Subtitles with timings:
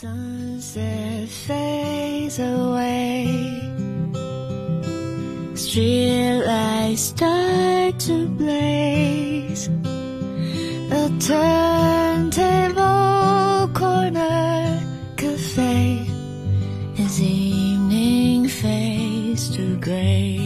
[0.00, 3.60] Sunset fades away.
[5.54, 9.68] Streetlights start to blaze.
[10.90, 12.72] A turntable
[13.74, 14.80] corner
[15.16, 16.06] cafe
[16.98, 20.40] as evening fades to gray.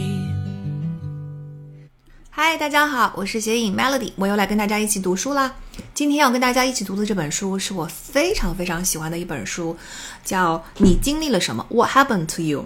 [2.29, 5.55] 嗨，大家好，我是写影 Melody，我又来跟大家一起读书啦。
[5.97, 9.75] 今天要跟大家一起读的这本书是我非常非常喜欢的一本书，
[10.23, 12.61] 叫《你经历了什么？What happened to you？》。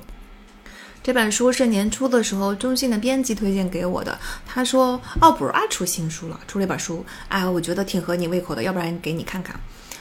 [1.02, 9.58] 这本书是年初的时候中信的编辑推荐给我的，他说奥普拉出新书了，出了一本书，哎，我觉得挺合你胃口的，要不然给你看看。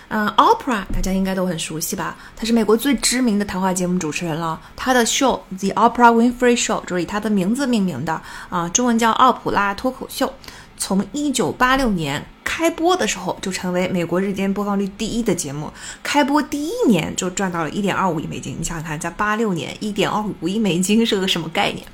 [0.08, 2.16] 嗯，Oprah 大家应该都很熟悉吧？
[2.34, 4.60] 他是美国最知名的谈话节目主持人了。
[4.74, 10.34] 他的 show The Oprah Winfrey Show 就是以他的名字命名的啊，中文叫奥普拉脱口秀。
[10.80, 15.70] 从1986年开播的时候就成为美国日间播放率第一的节目，
[16.02, 18.56] 开播第一年就赚到了1.25亿美金。
[18.58, 21.86] 你想想看，在86年1.25亿美金是个什么概念？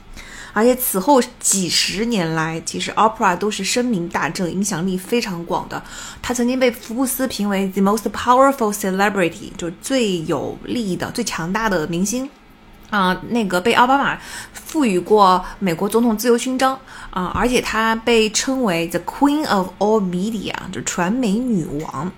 [0.53, 5.83] 而且此后几十年来，其实 Opera 都是声名大振，影响力非常广的。
[6.23, 12.31] 他曾经被福布斯评为 the most powerful celebrity，就是最有力的、最强大的明星。
[12.91, 14.19] 啊，那个被奥巴马
[14.53, 16.79] 赋予过美国总统自由勋章
[17.11, 22.13] 啊，而且她被称为 the Queen of all media，就传媒女王。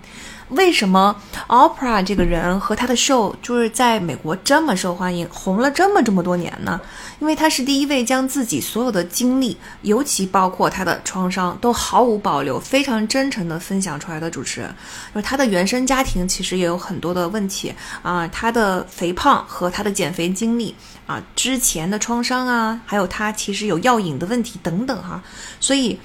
[0.50, 1.14] 为什么
[1.46, 6.80] Oprah 这个人和她的 show 就是在美国这么受欢迎，红了这么这么多年呢？
[7.20, 14.74] 因为她是第一位将自己所有的经历，尤其包括她的创伤，都毫无保留、非常真诚地分享出来的主持人。
[15.14, 20.74] 就是她的原生家庭其实也有很多的问题啊，她的肥胖和她的减肥经历
[21.06, 25.22] 啊，之前的创伤啊，还有她其实有药瘾的问题等等哈，
[25.60, 25.98] 所以。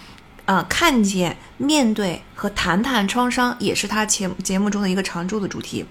[0.46, 5.86] 呃，看见、面对和谈谈创伤，也是他节节目中的一个常驻的主题。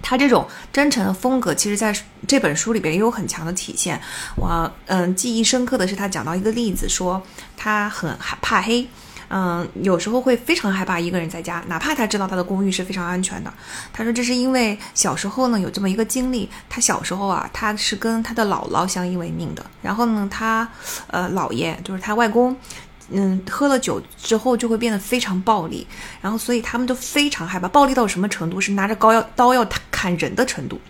[0.00, 1.94] 他这种真诚的风格，其实在
[2.26, 4.00] 这本书里边也有很强的体现。
[4.34, 7.22] 我嗯，记忆深刻的是他讲到一个例子，说
[7.56, 8.84] 他很害怕黑，
[9.28, 13.52] 嗯，有时候会非常害怕一个人在家，哪怕他知道他的公寓是非常安全的。
[13.92, 20.68] 他说这是因为小时候呢有这么一个经历，他小时候啊，他是跟他的姥姥相依为命的，然后呢，他
[21.06, 22.56] 呃姥爷就是他外公。
[23.12, 25.86] 嗯，喝了酒之后就会变得非常暴力，
[26.20, 28.60] 然后所以他们都非常害怕，暴力到什么程度？
[28.60, 30.80] 是拿着高要刀要砍人的程度。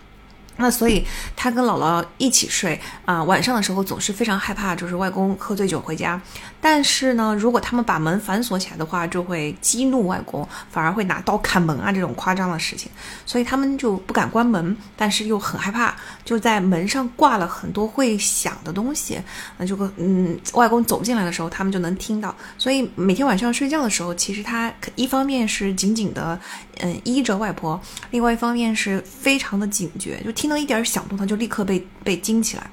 [0.58, 6.20] 那所以他跟姥姥一起睡啊，晚上的时候总是非常害怕，就是外公喝醉酒回家。
[6.62, 12.90] 但是呢，如果他们把门反锁起来的话，就会激怒外公，反而会拿刀砍门啊这种夸张的事情。
[13.26, 19.18] 所以他们就不敢关门，但是又很害怕，就在门上挂了很多会响的东西。
[19.56, 22.34] 那就嗯，外公走进来的时候，他们就能听到。
[22.58, 26.38] 所以每天晚上睡觉的时候，其实他一方面是紧紧的
[26.80, 27.80] 嗯依着外婆，
[28.10, 30.32] 另外一方面是非常的警觉，就。
[30.32, 32.68] 听到一点响动，他就立刻被被惊起来。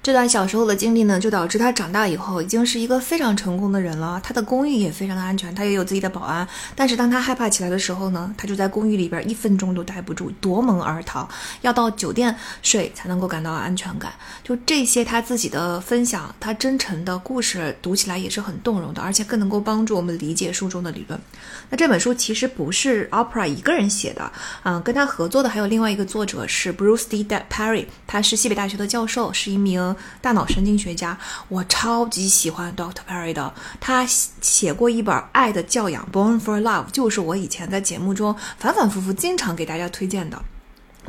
[0.00, 4.18] 这段小时候的经历呢，就导致他长大以后已经是一个非常成功的人了。
[4.24, 6.48] 他的公寓也非常的安全，他也有自己的保安。
[6.74, 11.28] 但是当他害怕起来的时候呢，他就在公寓里边一分钟都待不住，夺门而逃，
[11.60, 14.10] 要到酒店睡才能够感到安全感。
[14.42, 21.20] 就这些他自己的分享，他真诚的故事读起来也是很动容的，而且更能够帮助我们理解书中的理论。
[21.68, 24.32] 那这本书其实不是 Opera 一个人写的，
[24.62, 27.26] 嗯，跟他合作的还有另外一个作者是 Bruce D.
[27.50, 29.87] Perry，他是西北大学的教授，是一名。
[30.20, 31.18] 大脑神经学家，
[31.48, 33.00] 我超级喜欢 Dr.
[33.08, 33.52] Perry 的。
[33.80, 40.42] 他写过一本《爱的教养》（Born for Love），就是我以前在节目中反反复复经常给大家推荐的。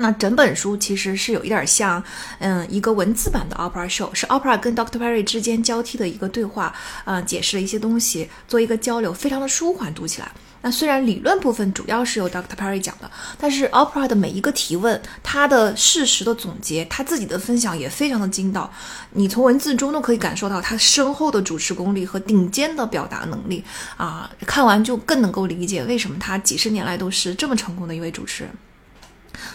[0.01, 2.01] 那整本书其实是有一点像，
[2.39, 4.97] 嗯，一个文字版的 Opera Show，是 Opera 跟 Dr.
[4.97, 6.73] Perry 之间交替的一个对话，
[7.03, 10.31] 嗯，解释了一些东西，做一个交流，非常的舒缓，读起来。
[10.61, 12.55] 那虽然理论部分主要是由 Dr.
[12.57, 18.71] Perry 讲的，但是 Opera 的每一个提问，他的事实的总结，他自己的分享也非常的精到，
[19.11, 23.63] 你从文字中都可以感受到他深厚的主持功力和顶尖的表达能力
[23.97, 24.29] 啊！
[24.45, 28.51] 看完就更能够理解为什么他几十年来都是这么成功的一位主持人。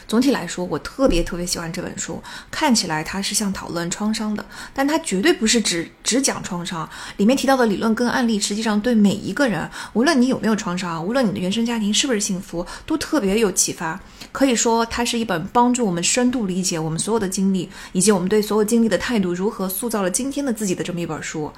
[0.06, 2.22] 总体来说，我特别特别喜欢这本书。
[2.50, 6.88] 看起来它是像讨论创伤的，但它绝对不是只只讲创伤。
[7.16, 14.00] 里面提到的理论跟案例，实际上对每一个人，无论你有没有创伤，无论你的原生家庭是不是幸福，都特别有启发。
[14.32, 21.52] 可以说，它是一本帮助我们深度理解我们所有的经历，以及我们对所有经历的态度如何塑造了今天的自己的这么一本书。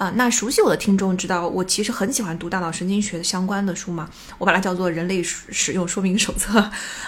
[0.00, 4.08] 啊，那熟悉我的听众知道，我其实很喜欢读大脑神经学相关的书嘛，
[4.38, 6.58] 我把它叫做《人类使用说明手册》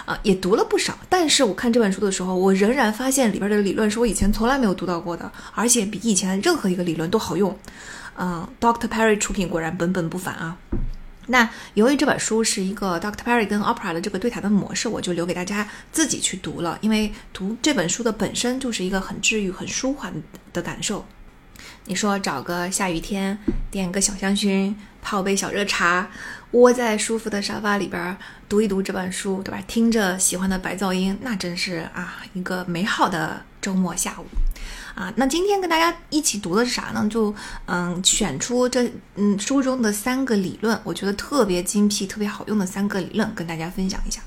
[0.05, 0.95] 啊，也读了不少。
[1.09, 7.57] 但是我看这本书的时候，我仍然发现里边的理论是我以前从来没有读到过的，而且比以前任何一个理论都好用。
[8.15, 8.87] 嗯，Dr.
[8.87, 10.55] Perry 出品果然本本不凡啊。
[11.25, 13.23] 那由于这本书是一个 Dr.
[13.25, 20.13] Perry 跟 Opera 的这个对谈的模式，我就留给大家自己去读了，因为读这本书的本身就是一个很治愈、很舒缓
[20.53, 21.03] 的感受。
[21.85, 23.37] 你说找个下雨天，
[23.69, 26.09] 点个小香薰，泡杯小热茶，
[26.51, 29.61] 窝在舒服的沙发里边读一读这本书，对吧？
[29.67, 34.25] 听着喜欢的白噪音，那真是啊一个美好的周末下午
[34.95, 35.11] 啊。
[35.17, 37.05] 那今天跟大家一起读的是啥呢？
[37.09, 37.35] 就
[37.65, 44.21] 嗯，选出这嗯书中的三个理论，我觉得特别精辟、特别好用的三个理论，跟大家分享一下。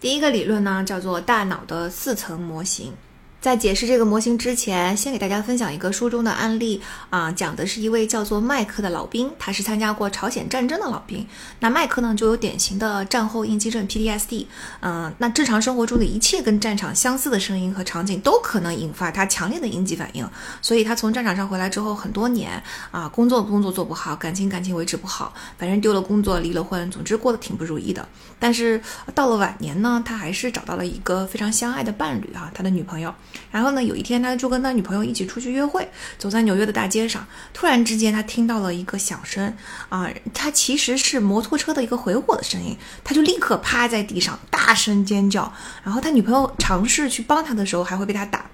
[0.00, 2.94] 第一个理论呢，叫做大脑的四层模型。
[3.40, 6.78] 在解释这个模型之前，先给大家分享一个书中的案例
[7.08, 11.26] 啊，讲的是一位叫做麦克的老兵，他是参加过朝鲜战争的老兵。
[11.58, 14.44] 那麦克呢，就有典型的战后应激症 （PTSD）。
[14.80, 20.28] 嗯，那日常生活中的一切跟战场相似的声音和场景，都可能引发他强烈的应激反应。
[20.60, 28.06] 所以他从战场上回来之后，很多年啊，工作工作做不好，感情感情维持不好，反正丢了工作，离了婚，总之过得挺不如意的。
[28.38, 28.78] 但是
[29.14, 33.14] 到了晚年呢，他还是找到了一个非常相爱的伴侣啊，他的女朋友。
[33.50, 35.88] 然后呢，有一天他就跟他女朋友一起出去约会，
[36.18, 39.54] 走在纽约的大街上，突然之间他听到了一个响声，
[39.88, 48.46] 啊，他其实是摩托车的一个回火的声音，他就立刻趴在地上大声尖叫，然后他女朋友尝试去帮他的时候，还会被他打。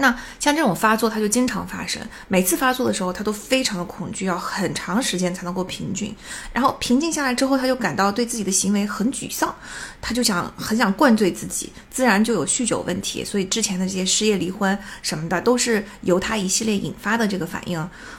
[0.00, 2.00] 那像这种发作，它就经常发生。
[2.28, 6.14] 每次发作的时候，他都非常的恐惧，要很长时间才能够平静。
[6.52, 9.52] 然后平静下来之后，他就感到对自己的行为很沮丧，
[10.00, 13.24] 他就想很想灌醉自己，自然就有酗酒问题。
[13.24, 17.78] 所以之前的这些失业、离婚什么的，都是由他一系列引发的这个反应。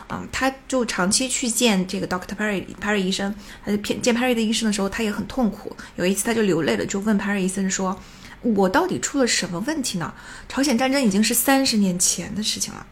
[0.10, 3.34] 嗯，他就长期去见这个 Doctor Perry Perry 医生，
[3.64, 5.74] 他就见 Perry 的医生的时候，他也很痛苦。
[5.96, 7.98] 有一次他就流泪了，就问 Perry 医生说。
[8.41, 10.13] 我到底出了什么问题呢？
[10.47, 12.86] 朝鲜战争已经是三十年前的事情了。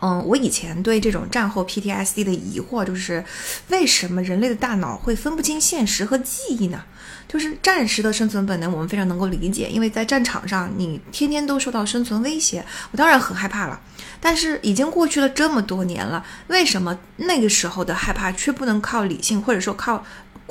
[0.00, 3.24] 嗯，我以前对这种战后 PTSD 的疑惑就是，
[3.68, 6.84] 为什么人类的大脑会分不清现实和记忆呢？
[7.26, 13.80] 就是战时的生存本能，我们非常能够理解，因为在战场上你天天都受到生存威胁，我当然很害怕了。
[14.20, 20.04] 但是已经过去了这么多年了，为什么那个时候的害怕却不能靠理性，或者说靠？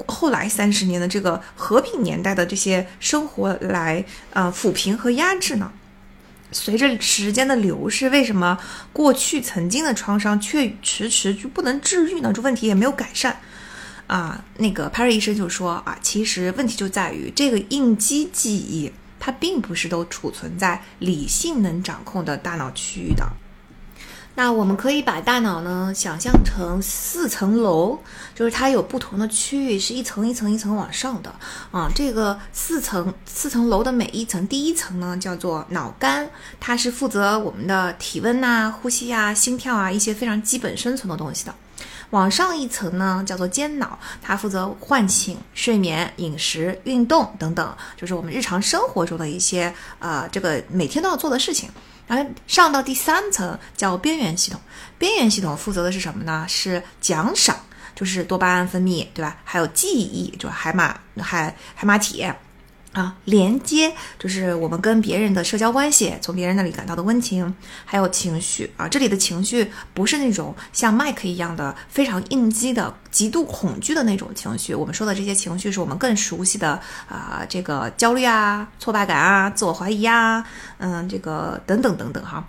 [0.06, 5.72] 后来三十年的这个和平年代的这些生活来呃抚平和压制呢？
[6.52, 8.58] 随着时间的流逝，为什么
[8.94, 12.32] 过去曾经的创伤却迟迟就不能治愈呢？
[12.32, 13.38] 这问题也没有改善
[14.08, 14.46] 啊。
[14.58, 23.28] 那个帕瑞医生就说啊，其实问题就在于这个应激记忆，它并不是都储存在理性能掌控的大脑区域的。
[24.38, 27.98] 那我们可以把大脑呢想象成四层楼，
[28.36, 31.34] 就是它有不同的区域，是一层一层一层往上的
[31.72, 31.89] 啊。
[31.95, 36.30] 这个四层四层楼的每一层，第一层呢叫做脑干，
[36.60, 41.56] 它是负责我们的体温呐、呼吸啊、心跳啊一些非常基本生存的东西的。
[42.12, 51.68] 往上一层呢叫做间脑，它负责唤醒、睡眠、饮食、运动等等，就是我们日常生活中的一些呃这个每天都要做的事情。
[52.07, 54.59] 然后上到第三层叫边缘系统，
[54.98, 56.45] 边缘系统负责的是什么呢？
[56.48, 57.56] 是奖赏，
[57.94, 59.38] 就是多巴胺分泌，对吧？
[59.44, 62.25] 还有记忆，就海马海海马体。
[62.98, 67.56] 啊，连接就是我们跟别人的社交关系，从别人那里感到的温情，
[67.86, 68.88] 还有情绪啊。
[68.88, 74.74] 这里的情绪不是那种像麦克一样的非常应激的、极度恐惧的那种情绪。
[74.74, 80.44] 我们说的这些情绪，是我们更熟悉的啊，这个焦虑啊、挫败感啊、自我怀疑啊，
[80.80, 82.44] 嗯，这个等等等等哈。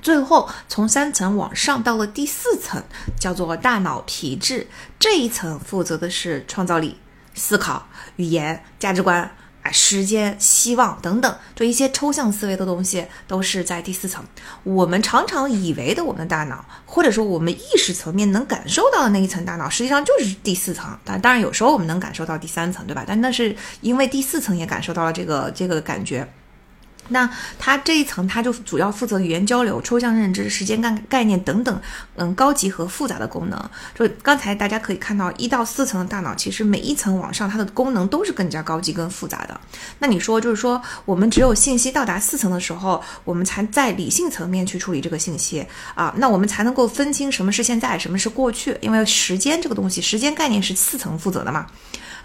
[0.00, 2.80] 最后从三层往上到了第四层，
[3.18, 4.68] 叫做大脑皮质，
[5.00, 6.96] 这一层负责的是创造力、
[7.34, 9.28] 思考、语言、价值观。
[9.70, 14.24] 时间、希望等等，这一些抽象思维的东西都是在第四层。
[14.62, 20.98] 我们常常以为的我们的大脑，或者说我们意识层面能感受到的那一层大脑，实际上就是第四层。
[21.04, 23.04] 但当然，有时候我们能感受到第三层，对吧？
[23.06, 26.26] 但那是因为第四层也感受到了这个这个感觉。
[27.08, 31.80] 那它这一层，它就主要负责语言交流、抽象认知、时间概概念等等，
[32.16, 33.70] 嗯，高级和复杂的功能。
[33.94, 39.60] 就刚才大家可以看到，一到四层的大脑，其实每一层往上，它的功能都是更加高级、更复杂的。
[39.98, 51.66] 那你说，就是说，我们只有信息到达四层的时候，我们才在理性层面去处理这个信息啊，那我们才能够分清什么是现在，什么是过去，因为时间这个东西，时间概念是四层负责的嘛。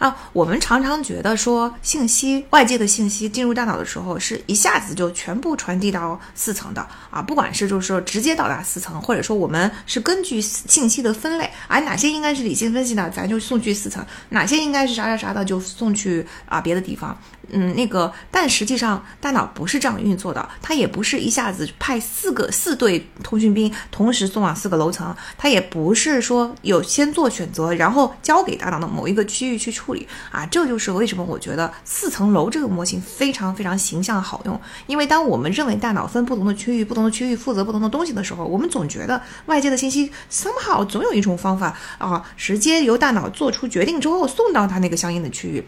[0.02, 7.22] 啊，我们常常觉得说，信息外界的信息进入大脑的时候，是一下子就全部传递到四层的啊。
[7.22, 17.16] 不管是就是说直接到达四层，或者说我们是根据信息的分类，哎，哪些应该是理性分析的，咱就送去四层；哪些应该是啥啥啥的，就送去啊别的地方。
[17.52, 30.46] 嗯，那个，但实际上大脑不是这样运作的，它也不是一下子派四个四队通讯兵同时送往四个楼层，它也不是说有先做选择，然后交给大脑的某一个区域去处理啊。
[30.46, 45.64] 这就是为什么我觉得四层楼这个模型非常非常形象好用，因为当我们认为大脑分不同的区域，不同的区域负责不同的东西的时候，我们总觉得外界的信息 somehow 总有一种方法啊，直接由大脑做出决定之后送到它那个相应的区域。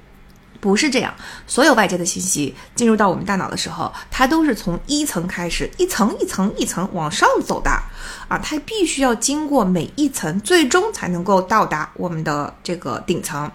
[0.63, 1.13] 不是这样，
[1.45, 7.69] 所有外界的信息进入到我们大脑的时候，它都是从一层开始，一层一层一层往上走的，
[8.29, 13.51] 啊，它必须要经过每一层，最终才能够到达我们的这个顶层。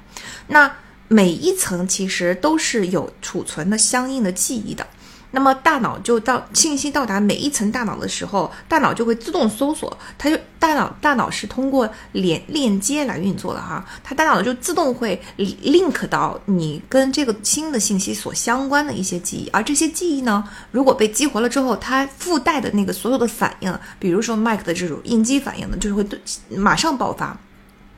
[0.48, 0.70] 那
[1.08, 4.86] 每一层其实都是有储存的相应的记忆的。
[5.30, 26.18] 那么大脑就到信息到达每一层大脑的时候，大脑就会自动搜索，它就大脑大脑是通过连链接来运作的哈，它大脑就自动会 link 到你跟这个新的信息所相关的一些记忆，而这些记忆呢，如果被激活了之后，它附带的那个所有的反应，比如说 Mike 的这种应激反应呢，就是会对
[26.48, 27.38] 马上爆发。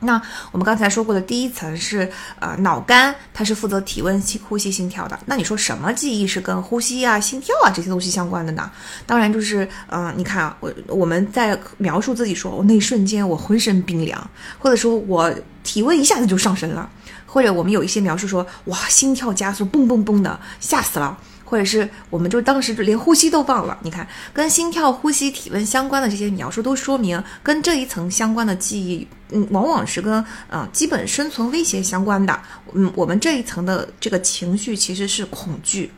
[0.01, 5.17] 那我们刚才说过的第一层是呃脑干，它是负责体温、吸呼吸、心跳的。
[5.25, 8.69] 那你说什么记忆是跟呼吸啊、心跳啊这些东西相关的呢？
[9.05, 16.89] 当然就是嗯，你看啊，我我们在描述自己说，我那一瞬间我浑身冰凉，或者说我体温一下子就上升了，
[17.25, 21.17] 或者我们有一些描述说哇心跳加速，蹦蹦蹦的，吓死了。
[21.51, 32.41] 或者是我们就当时就连呼吸都忘了，你看，跟心跳、呼吸、体温相关的这些描述，都说明跟这一层相关的记忆，嗯，往往是跟嗯基本生存威胁相关的。
[32.71, 35.91] 嗯，我们这一层的这个情绪其实是恐惧。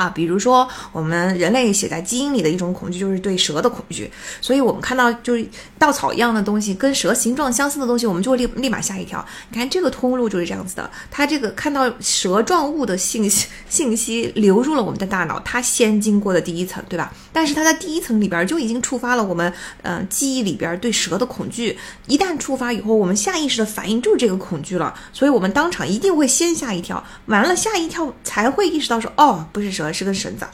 [0.00, 5.46] 啊，比如说我们人类写在基因里的一种恐惧就是对蛇的恐惧，所以我们看到就是
[5.78, 9.22] 稻草一样的东西，跟蛇形状相似的东西，我们就会立立马吓一跳。
[9.50, 17.12] 你看这个通路就是这样子的，它这个看到蛇状物的信息信息流入了我们的大脑，它先经过的第一层，对吧？
[17.30, 19.52] 但是它在第一层里边就已经触发了我们
[19.82, 29.89] 嗯记忆里边对蛇的恐惧，一旦触发以后，我们下意识的反应就是这个恐惧了，所以我们当场一定会先吓一跳，完了吓一跳才会意识到说哦不是蛇。
[29.92, 30.46] 是根绳子，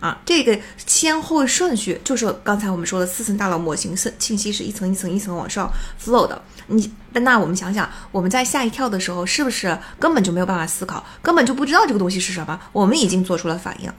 [0.00, 5.70] 啊，这个先后顺序就是刚才我们说的四层大脑模型，信信息是一层一层一层往上
[6.02, 6.40] flow 的。
[6.66, 12.60] 你那我们想想，我们在吓一跳的时候，是不是根本就没有办法思考，根本就不知道这个东西是什么？
[12.72, 13.90] 我们已经做出了反应。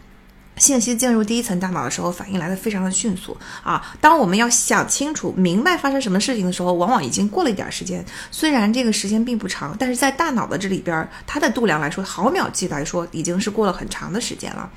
[0.60, 3.96] 信息进入第一层大脑的时候，反应来的非常的迅速啊！
[4.00, 8.06] 当我们要想清楚、明白发生什么事情的时候，往往已经过了一点时间。
[8.30, 14.70] 虽然这个时间并不长，但是在大脑的这里边，它的度量来说，毫秒计来说，已经是过了很长的时间了。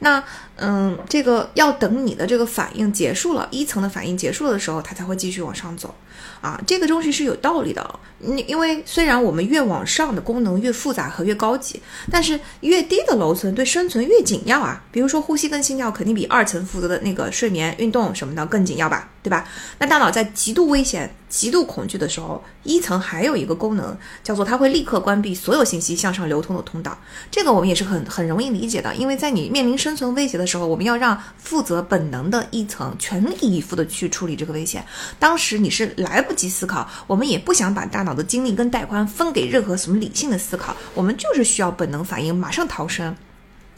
[0.00, 0.22] 那，
[0.56, 5.94] 嗯，这个要等你的这个反应结束了，一层的反应结束了的时候，它才会继续往上走。
[6.40, 7.98] 啊，这个东西是有道理的。
[8.18, 14.82] 你因为虽然我们越往上的功能越复杂和越高级，但是越低的楼层对生存越紧要啊。
[14.92, 19.46] 比如说呼吸跟心跳，肯定比二层负责的那个睡眠、运动什么的更紧要吧，对吧？
[19.78, 21.14] 那大脑在极度危险。
[21.30, 26.98] 极度恐惧的时候，一层还有一个功能叫做它会立刻关闭所有信息向上流通的通道。
[27.30, 34.84] 这个我们也是很很容易理解的，因为在你面临生存威胁的时候，我们要让负责本能的一层全力以赴的去处理这个危险。
[35.20, 43.14] 当时你是来不及思考，我们也不想把大脑的精力跟带宽分给任何什么理性的思考，我们就是需要本能反应，马上逃生。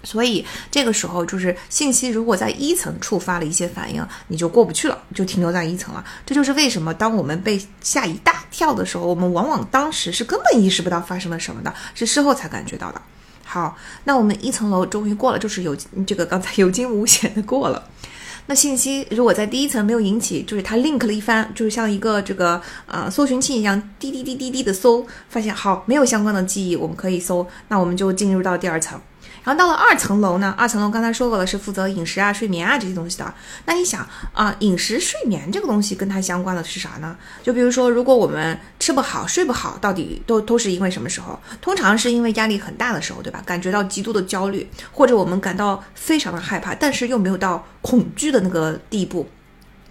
[0.05, 6.05] 所以这个时候，就是信息如果在一层触发了一些反应，你就过不去了，就停留在一层了。
[6.27, 13.01] 这就是为什么当我们被吓一大跳的时候，我们往往当时是根本意识不到发生了什么的，是事后才感觉到的。
[13.45, 17.89] 好，那我们一层楼终于过了，就是有这个刚才有惊无险的过了。
[18.47, 29.01] 那信息如果在第一层没有引起，就是它 link 了一番，就是像一个这个呃搜寻器一样，滴滴滴滴滴的搜，发现好没有相关的记忆，我们可以搜，那我们就进入到第二层。
[29.45, 30.55] 然后到了二层楼呢？
[30.57, 33.35] 二层楼刚才说过了，是负责饮食啊、睡眠啊这些东西的。
[33.67, 37.17] 那你想啊，饮食、睡眠这个东西跟它相关的是啥呢？
[37.43, 41.39] 就比如说，如果我们吃不好、睡不好，到底都都是因为什么时候？
[41.61, 43.43] 通常是因为压力很大的时候，对吧？
[43.45, 49.29] 感觉到极度的焦虑，或者我们感到非常的害怕，但是又没有到恐惧的那个地步。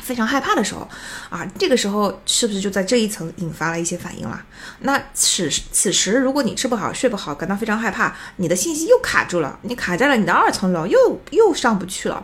[0.01, 0.87] 非常害怕的时候，
[1.29, 4.43] 啊，这个时候是不是就在这一层引发了一些反应了？
[4.79, 12.23] 那此此时，如果你吃不好、睡不好，感到非常害怕，你的信息又卡住了，你卡在了你的二层楼，又又上不去了。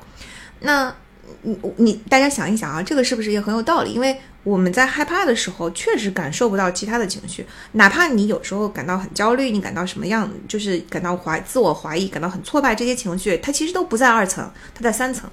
[0.60, 0.94] 那，
[1.42, 3.92] 你你大家想一想啊，这个是不是也很有道理？
[3.92, 15.30] 因为我们在害怕的时候，确实感受不到其他的情绪，哪怕你有时候感到很焦虑，你感到什么样，就是感到怀自我怀疑，感到很挫败，这些情绪它其实都不在二层，它在三层。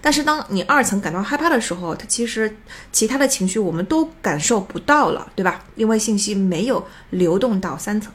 [0.00, 2.56] 但是当你二层感到害怕的时候，它其实
[2.92, 5.64] 其他的情绪我们都感受不到了，对吧？
[5.76, 8.12] 因为信息没有流动到三层。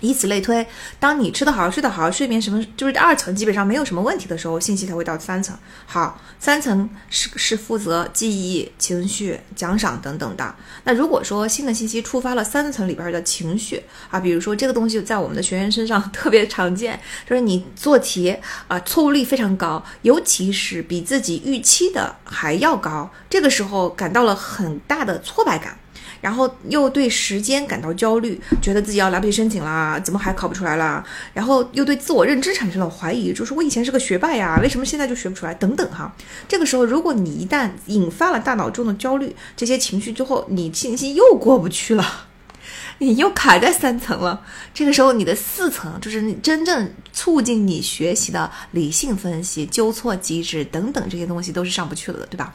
[0.00, 0.66] 以此类推，
[0.98, 5.56] 当你吃得好、睡得好、睡眠什么就是二层基本上没有什么问题的时候，信息才会到三层。
[5.86, 10.54] 好，三层是是负责记忆、情绪、奖赏等等的。
[10.84, 18.36] 那如果说新的信息触发了三层里边的情绪啊，比如说这个东西在我们的学员身上 特别常见，就是你做题
[18.68, 25.78] 啊错误率非常高，尤其是比自己预期的还要高，这个时候感到了很大的挫败感。
[26.20, 31.04] 然后又对时间感到焦虑，觉得自己要来不及申请啦，怎么还考不出来啦？
[31.32, 35.54] 然后又对自我认知产生了怀疑，就是我以前是个学霸呀，为什么现在就学不出来？
[35.54, 36.14] 等等哈。
[36.46, 42.26] 这个时候，如果你一旦引发了大脑中的焦虑这些情绪之后，你信息又过不去了，
[42.98, 44.42] 你又卡在三层了。
[44.74, 52.54] 这个时候，你的四层就是你真正促进你学习的理性分析、纠错机制等等这些东西都是上不去了的，对吧？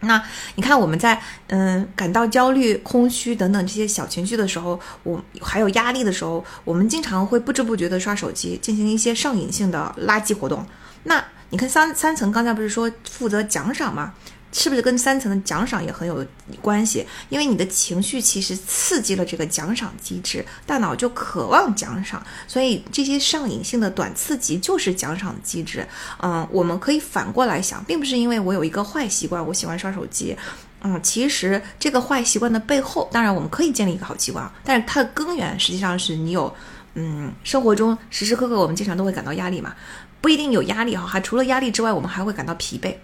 [0.00, 0.22] 那
[0.54, 10.64] 你看，我们在嗯感到焦虑、空虚等等这些小情绪的时候，我还有压力的时候，我们经常会不知不觉的刷手机，进行一些上瘾性的垃圾活动。
[11.04, 14.12] 那你看三三层刚才不是说负责奖赏吗？
[14.58, 16.26] 是不是跟三层的奖赏也很有
[16.62, 17.06] 关系？
[17.28, 25.86] 因为你的情绪其实刺激了这个奖赏机制，大脑就渴望奖赏，所以这些上瘾性的短刺激就是奖赏机制。
[26.22, 30.34] 嗯，我们可以反过来想，并不是因为我有一个坏习惯，我喜欢刷手机。
[30.80, 36.50] 嗯，其实这个坏习惯的背后，当然我们可以建立一个好习惯，但是它的根源实际上是你有，
[36.94, 39.74] 嗯，生活中时时刻刻我们经常都会感到压力嘛，
[40.22, 42.94] 不一定有压力哈，还除了压力之外，我们还会感到疲惫。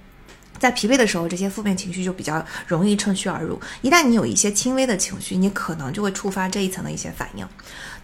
[0.58, 3.60] 在疲惫的时候，这些负面情绪就比较容易趁虚而入。
[3.80, 7.46] 一旦你有一些轻微的情绪，你可能就会触发这一层的一些反应。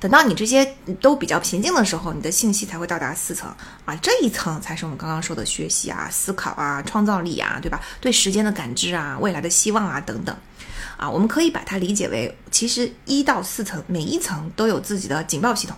[0.00, 3.48] 等到你这些都比较平静的时候，你的信息才会到达四层
[3.84, 7.80] 啊，这一层才是我们刚刚说的学习啊、思考啊、创造力啊，对吧？
[8.00, 10.36] 对时间的感知啊、未来的希望啊等等。
[10.96, 15.76] 啊，我们可以把它理解为，其实一到四层每一层都有自己的警报系统。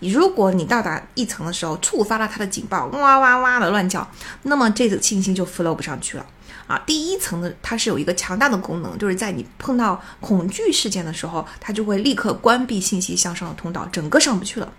[0.00, 4.06] 如果你到达一层的时候触发了它的警报，哇哇哇的乱叫，
[4.42, 6.26] 那么这个信息就 flow 不上去了。
[6.66, 14.72] 啊，第一层的它是有一个强大的功能，就是在你碰到恐惧事件的时候，它就会立刻关闭信息向上的通道，整个上不去了。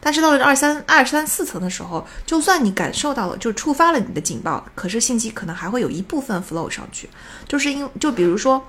[0.00, 7.08] 但是到了二三二三四层的时候，就算你感受到了，就触发了你的警报，可是信息可能还会有一部分 flow 上去，
[7.48, 8.62] 就是因就比如说。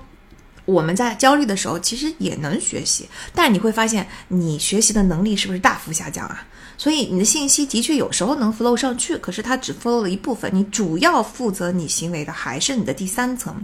[0.64, 6.46] 我们在焦虑的时候，其实也能学习，但你会发现，你学习的能力是不是大幅下降啊？
[6.78, 10.50] 所以你的信息的确有时候能 flow 上去，可是它只 flow 了一部分。
[10.52, 13.54] 你主要负责你行为的还是你的第三层。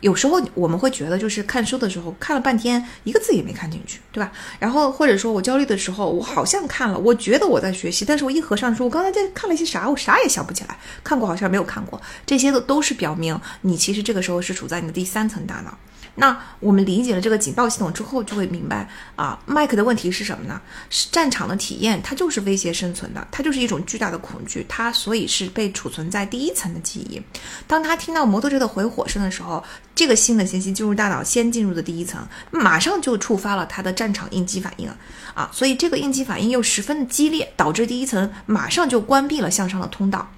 [0.00, 4.30] 有时候我们会觉得，就是看书的时候看了半天，一个字也没看进去，对吧？
[4.58, 15.78] 然后或者说我焦虑的时候，我好像看了，我觉得我在学习，但是我一合上书，我刚才在看了一些啥，我啥也想不起来，看过好像没有看过，这些都都是表明你其实这个时候是处在你的第三层大脑。
[16.18, 20.60] 那我们理解了这个警报系统之后，就会明白啊，麦克的问题是什么呢？
[20.90, 27.22] 是战场的体验，它就是威胁生存的，它就是一种巨大的恐惧，它所以是被储存在第一层的记忆。
[27.66, 29.62] 当他听到摩托车的回火声的时候，
[29.94, 34.90] 这个新的信息进入大脑，先进入的第一层，马上就触发了他的战场应激反应
[35.34, 40.28] 啊，所以这个应激反应又十分的激烈，导致第一层马上就关闭了向上的通道。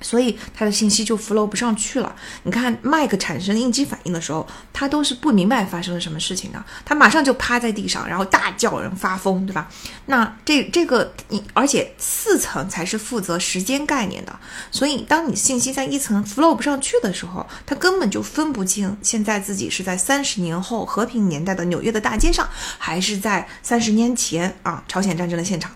[0.00, 2.14] 所以他的信息就 flow 不上去了。
[2.44, 9.68] 你看麦克产生应激反应的时候，他都是不明白发生了什么事情的，他马上就趴在地上，然后大叫，人发疯，对吧？
[10.06, 14.38] 那这这个你，而且四层才是负责时间概念的，
[14.70, 25.70] 所以当你信息在一层 flow 不上去的时候，他根本就分不清现在自己是在三十年后和平年代的纽约的大街上，还是在三十年前啊朝鲜战争的现场。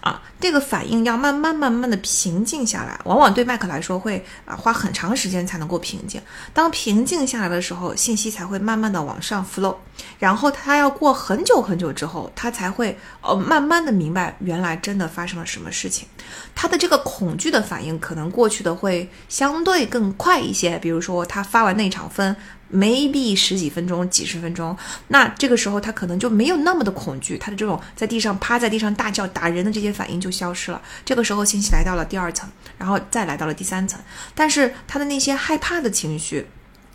[0.00, 6.20] 啊，这个反应要慢慢慢慢的平静下来，往往对麦克来说会啊花很长时间才能够平静。
[6.54, 9.76] 当平静下来的时候，信息才会慢慢的往上 flow，
[10.18, 16.08] 然后他要过很久很久之后，他才会呃慢慢的明白原来真的发生了什么事情。
[16.54, 22.34] 他的这个恐惧的反应可能过去的会相对更快一些，比如说他发完那场疯。
[22.72, 24.76] Maybe 十几分钟、几十分钟，
[25.08, 30.80] 那这个时候他可能就没有那么的恐惧，他的这种在地上趴在地上大叫打人的这些反应就消失了。
[31.04, 34.00] 这个时候信息来到了第二层，然后再来到了第三层，
[34.34, 36.46] 但是他的那些害怕的情绪。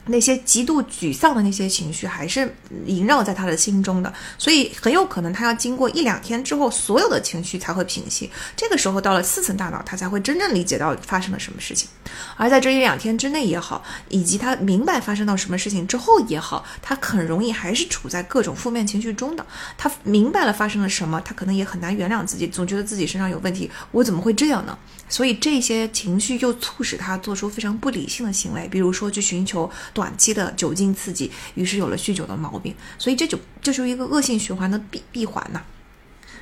[0.08, 2.54] 那些极度沮丧的那些情绪还是
[2.86, 8.30] 萦绕在他的心中的，所以很有可能他要经过一两天之后，所有的情绪才会平息。
[8.56, 11.89] 这个时候到了四层大脑，他才会真正理解到发生了什么事情。
[12.38, 19.46] 而在这一两天之内也好，以及他明白发生到什么事情之后也好，他很容易还是处在各种负面情绪中的。
[19.78, 24.78] 他明白了发生了什么，他可能也很难原谅自己，总觉得自己身上有问题，我怎么会这样呢？
[25.08, 29.70] 所以这些情绪又促使他做出非常不理性的行为，比如说去寻求。
[29.94, 35.62] 短期的酒精刺激，于是有了酗酒的毛病，所以这就这是一个恶性循环的闭闭环呐。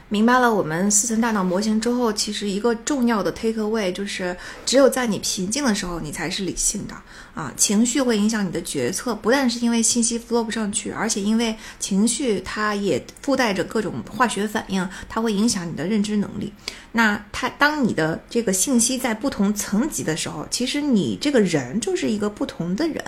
[0.10, 6.95] 明白了我们四层大脑模型之后，其实一个重要的 take away 就是，只有在你平静的时候，你才是理性的
[7.34, 7.52] 啊。
[7.58, 16.54] 情绪会影响你的决策，不但是因为信息 flow 不上去，而且因为情绪它也附带着各种化学反应，它会影响你的认知能力。
[16.96, 23.04] 那它当你的这个信息在不同层级的时候，其实你这个人就是一个不同的人，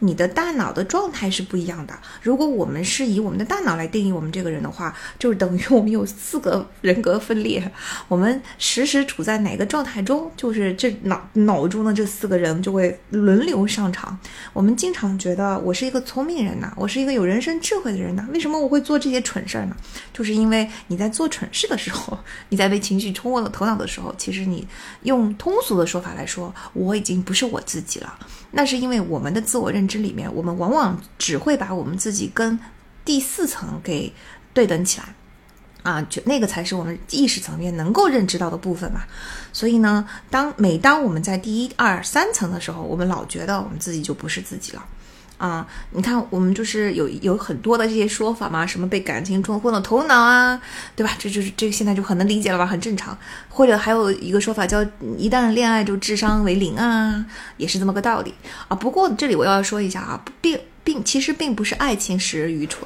[0.00, 1.96] 你的大脑的状态是不一样的。
[2.20, 6.68] 如果我们是以我们的大脑来定义我们这个人的话，就是等于我们有四个。
[6.80, 7.70] 人格分裂，
[8.08, 14.18] 我们时时处在哪个状态中，就是这脑脑中的这四个人就会轮流上场。
[14.52, 19.76] 我们经常觉得我是一个聪明人呐，我是一个有人生智慧的人呐，为什么我会做这些蠢事儿呢？
[20.12, 24.66] 就是因为你在做蠢事的时候， 你在被情绪冲昏了头脑的时候，其实你
[25.02, 28.18] 用通俗的说法来说，我已经不是我自己了。
[28.52, 32.58] 那是因为我们的自我认知里面，我们往往只会把我们自己跟
[33.04, 34.12] 第四层给
[34.54, 35.14] 对等起来。
[35.82, 39.02] 啊，就那个才是我们意识层面能够认知到的部分嘛。
[39.52, 44.84] 所以呢，当每当我们在第一、二、三层的时候，我们老觉得我们自己就不是自己了。
[45.38, 50.60] 啊，你看，我们就是有有很多的这些说法嘛，什么被感情冲昏了头脑啊，
[50.96, 51.14] 对吧？
[51.16, 53.16] 这就是这个现在就很能理解了吧，很正常。
[53.48, 54.84] 或者还有一个说法叫
[55.16, 57.24] 一旦恋爱就智商为零啊，
[57.56, 58.34] 也是这么个道理
[58.66, 58.74] 啊。
[58.74, 62.82] 不过这里我要说一下啊，并并其实并不是爱情使人愚蠢。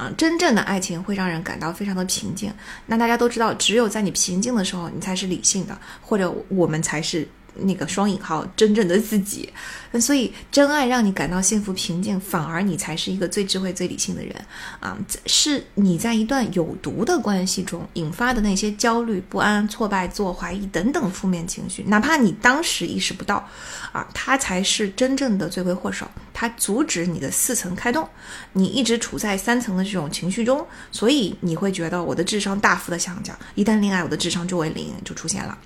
[0.00, 2.50] 啊，真正的爱情会让人感到非常的平静。
[2.86, 7.28] 那大家都知道，只有在你平静的时候，你才是理性的，或者我们才是。
[7.54, 9.52] 那个双引号真正的自己，
[10.00, 14.34] 所以真爱让你感到幸福平静，反而你才是一个最智慧、最理性的人
[14.80, 14.96] 啊！
[15.26, 23.46] 是你在一段有毒的关系中引发的那些焦虑、不安、挫败、自我怀疑等等负面情绪，哪怕你当时意识不到，
[23.92, 28.08] 啊，他才是真正的罪魁祸首，他阻止你的四层开动，
[28.52, 35.58] 你一直处在三层的这种情绪中，所以你会觉得我的智商大幅的下降，一旦恋爱，我的智商就为零，就出现了。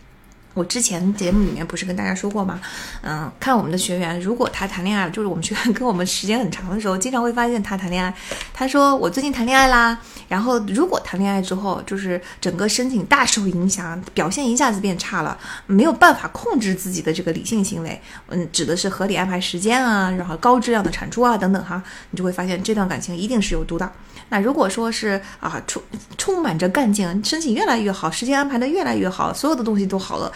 [0.55, 2.61] 我之前节目里面不是跟大家说过吗？
[3.03, 8.14] 嗯，看我们的学员，如果他谈恋爱，就是我们学员 跟我们时间很长的时候，经常会发现他谈恋爱。
[8.53, 15.37] 他说我最近谈恋爱啦，然后如果谈恋爱之后，就是整个身体大受影响，表现一下子变差了，
[15.67, 18.01] 没有办法控制自己的这个理性行为。
[18.29, 23.90] 嗯，指的是合理安排时间啊，然后高质量的产出啊等等哈，你就会发现这段感情一定是有毒的。
[24.29, 25.83] 那如果说是啊充
[26.17, 30.33] 充满着干劲，身体越来越好，时间安排的越来越好，所有的东西都好了。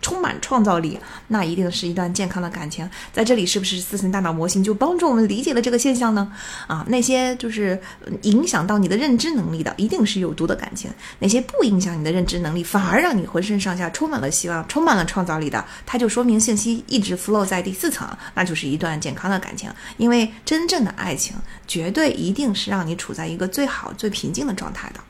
[0.00, 2.88] 充满创造力，那一定是一段健康的感情。
[3.12, 6.32] 在这里，是不是四层大脑模型就帮助我们理解了这个现象呢？
[6.66, 7.80] 啊，那些就是
[8.22, 19.70] 影响到你的认知能力的，一定是有毒的感情；那些不影响你的认知能力，反而让你浑身上下充满了希望、充满了创造力的，它就说明信息一直 flow 在第四层，那就是一段健康的感情。
[19.98, 21.36] 因为真正的爱情，
[21.66, 25.00] 绝对一定是让你处在一个最好、最平静的状态的。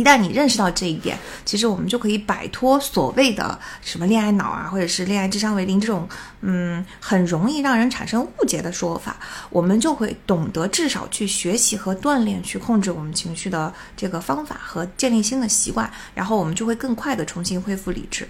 [0.00, 6.08] 一旦你认识到这一点，其实我们就可以摆脱所谓的什么恋爱脑啊，或者是恋爱智商为零这种，
[6.40, 9.18] 嗯，很容易让人产生误解的说法。
[9.50, 18.26] 我们就会懂得至少去学习和锻炼，去控制我们情绪的这个方法和建立新的习惯，然后我们就会更快的重新恢复理智。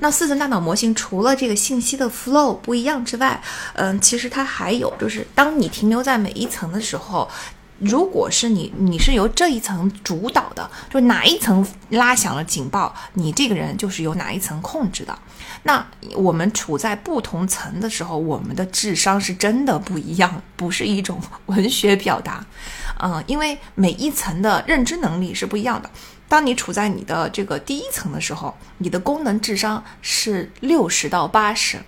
[0.00, 3.40] 那四层大脑模型除了这个信息的 flow 不一样之外，
[3.74, 7.30] 嗯，其实它还有就是，当你停留在每一层的时候。
[7.78, 15.18] 如果是你，你是由这一层主导的，就哪一层拉响了警报，你这个人就是由哪一层控制的。
[15.64, 15.84] 那
[16.14, 22.44] 我们处在不同层的时候，我们的智商是真的不一样，不是一种文学表达。
[23.02, 25.90] 嗯，因为每一层的认知能力是不一样的。
[26.28, 31.78] 当你处在你的这个第一层的时候，你的功能智商是六十到八十。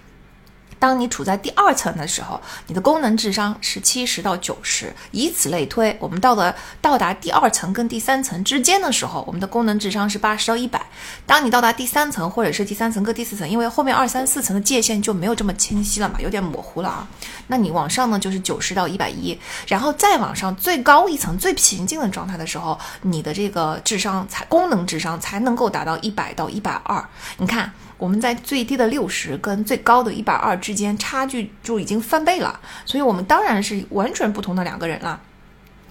[0.78, 10.80] 当你处在第二层的时候，你的功能智商是七十到九十，以此类推，我们到了到达第二层跟第三层之间的时候，我们的功能智商是八十到一百。
[11.26, 17.08] 当你到达第三层或者是第三层跟第四层，因为后面二三四层的界限就没有这么清晰了嘛，有点模糊了啊。
[17.48, 27.04] 那你往上呢就是九十到一百一，然后再往上最高一层最平静的状态的时候，你的这个智商才功能智商才能够达到一百到一百二。
[27.38, 27.72] 你看。
[27.98, 35.20] 我们在最低的六十跟最高的一百二之间差距就已经翻倍了，所以我们当然是完全不同的两个人了。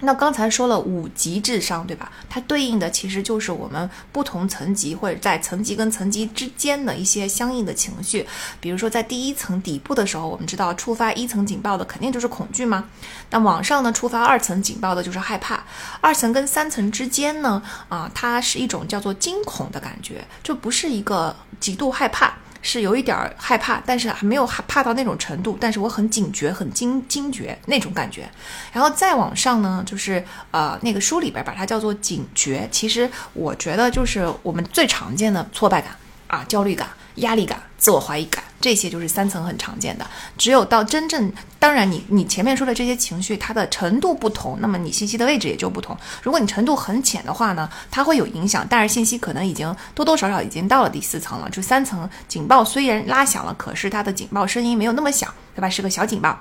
[0.00, 2.12] 那刚才说了五级智商，对吧？
[2.28, 8.26] 它对应的其实就是我们不同层级或者在层级跟层级之间的一些相应的情绪。
[8.60, 12.84] 比如说在第一层底部的时候，我们知道触发一层警报的肯定就是恐惧嘛？
[13.30, 15.64] 那往上呢，触发二层警报的就是害怕。
[16.00, 22.34] 二层跟三层之间呢，啊，它是一种叫做惊恐的感觉，就不是一个极度害怕。
[22.60, 28.28] 是有一点儿害怕，但是还没有害怕到那种程度，但是我很警觉、很惊惊觉那种感觉。
[28.72, 32.68] 然后再往上呢，就是呃，那个书里边把它叫做警觉。
[32.70, 40.06] 其实我觉得就是我们最常见的挫败感啊、焦虑感、压力感、自我怀疑感，这些就是三层很常见的。
[40.36, 45.96] 只有到真正，当然你你前面说的这些情绪，它的程度不同，那么你信息的位置也就不同。
[46.22, 51.48] 如果你程度很浅的话呢，它会有影响，但是信息可能已经多多少少已经到了第四层了。
[51.50, 55.68] 就三层警报虽然拉响了，可是它的警报声音没有那么响，对吧？
[55.68, 56.38] 是个小警报。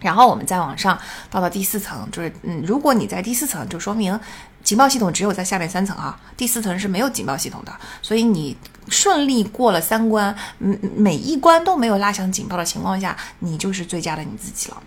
[0.00, 0.98] 然后我们再往上
[1.30, 4.18] 到了第四层，就是嗯，如果你在第四层，就说明
[4.64, 7.72] 警报系统只有在下面三层啊，第四层是没有警报系统的，
[8.02, 8.56] 所以你
[8.88, 14.82] 顺利过了三关，嗯，每一关都没有拉响警报的情况下，你就是最佳的你自己了。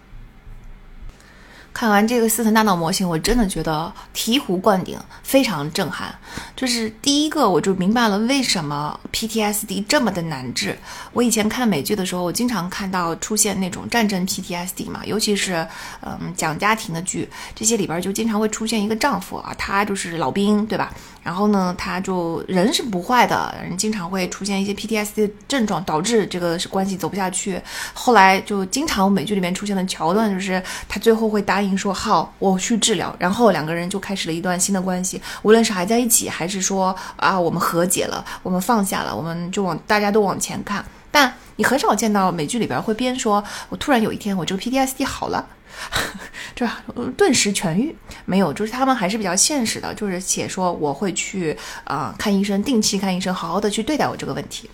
[1.73, 6.15] 看完这个四层大脑模型，我真的觉得醍醐灌顶，非常震撼。
[6.55, 10.77] 就是第一个，我就明白了为什么 PTSD 这么的难治。
[11.11, 15.67] 我以前看美剧的时候，我经常看到出现那种战争 PTSD 嘛，尤其是
[16.01, 20.93] 嗯讲家庭的剧，这些里边就经常会出现一个丈夫啊，他就是老兵，对吧？
[21.25, 27.59] 然后呢，他就人是不坏的，人经常会出现一些 PTSD 的症状，导致这个关系走不下去。
[27.95, 35.19] 后来就经常美剧里面出现的桥段，就是他最后会答应说好，我去治疗，然后两个人就开始了一段新的关系。
[35.41, 40.85] 无论是还在一起，还是说啊我们和解了，我们放下了，我们就往大家都往前看。
[41.09, 45.43] 但你很少见到美剧里边会编说，我突然有一天我这个 PTSD 好了。
[46.55, 46.81] 对吧？
[47.17, 48.53] 顿时痊愈没有？
[48.53, 54.69] 就是他们还是比较现实的，就是且说我会去啊看医生，定期看医生，好好的去对待我这个问题。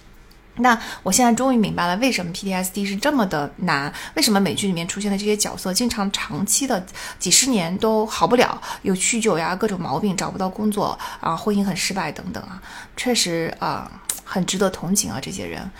[0.57, 3.91] 那我现在终于明白了，为什么 PTSD 是这么的难？
[4.15, 6.85] 为什么美剧里面出现的这些角色，经常长期的
[7.17, 12.61] 几十年都好不了，有酗酒呀，各种毛病，找不到工作啊，婚姻很失败等等啊，
[12.97, 13.89] 确实啊，
[14.25, 15.71] 很值得同情啊，这些人。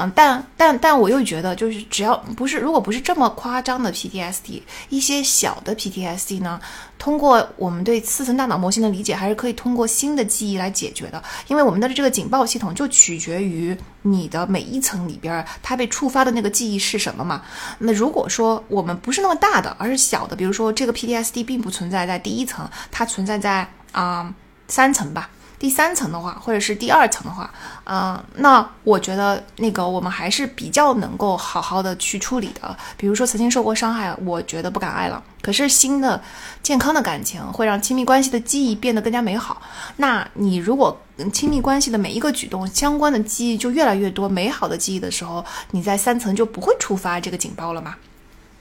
[0.00, 6.58] 嗯，但但但我又觉得，就是只要不是，如果不是这么夸张的 PTSD，一些小的 PTSD 呢，
[6.98, 11.22] 通过我们对四层大脑模型的理解，还是可以通过新的记忆来解决的。
[11.48, 17.42] 因为我们的这个警报系统就取决于你的每一层里边它被触发的那个记忆是什么嘛。
[17.78, 24.32] 那如果说我们不是那么大的，而是小的，比如说这个 PTSD 并不存在在第一层，它存在在啊
[24.68, 25.28] 三层吧。
[25.60, 27.52] 第三层的话，或者是第二层的话，
[27.84, 32.74] 嗯，那我觉得那个我们还是比较能够好好的去处理的。
[32.96, 35.22] 比如说曾经受过伤害，我觉得不敢爱了。
[35.42, 36.18] 可是新的
[36.62, 39.60] 健康的感情会让亲密关系的记忆变得更加美好。
[39.96, 40.98] 那你如果
[41.30, 47.94] 亲密关系的每一个举动相关的记忆就越来越多美好的记忆的时候，你在三层就不会触发这个警报了吗？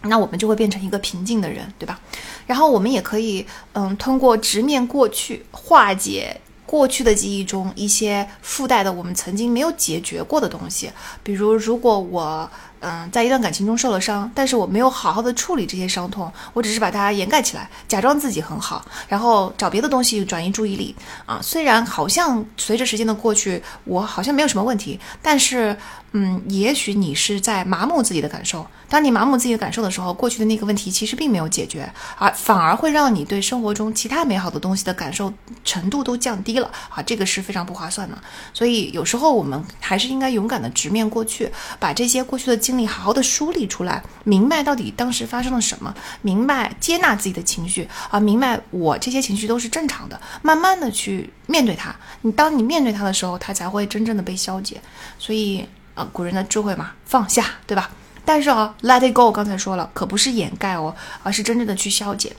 [0.01, 1.97] 那我们就会变成一个平静的人，对吧？
[2.45, 6.41] 然后我们也可以，嗯，通过直面过去，化解。
[6.69, 10.91] 过去的记忆中一些附带的我们曾经没有解决过的东西，
[11.23, 12.47] 比如如果我
[12.81, 21.39] 嗯在一段感情中受了伤，但是我没有好好的处理这些伤痛，我只是把它掩盖起来，假装自己很好，然后找别的东西转移注意力啊。
[21.41, 25.75] 虽然好像随着时间的过去，我好像没有什么问题，但是。
[26.11, 28.65] 嗯，也许你是在麻木自己的感受。
[28.89, 35.31] 当你麻木自己的感受的时候，过去的那个问题其实并没有解决，而反而会让你对生活中其他美好的东西的感受
[35.63, 38.17] 程度都降低了啊，这个是非常不划算的。
[38.51, 41.47] 所以有时候我们还是应该勇敢的直面过去，
[41.79, 45.93] 把这些过去的经历好好的梳理出来，明白到底当时发生了什么，
[46.23, 51.95] 明白接纳自己的情绪啊，明白我这些情绪都是正常的，慢慢的去面对它。
[52.21, 54.81] 你当你面对它的时候，它才会真正的被消解。
[55.19, 55.63] 所以。
[56.11, 57.89] 古人的智慧嘛，放下，对吧？
[58.25, 62.35] 但是啊，let it go，刚才说了，可不是掩盖哦，而是真正的去消解。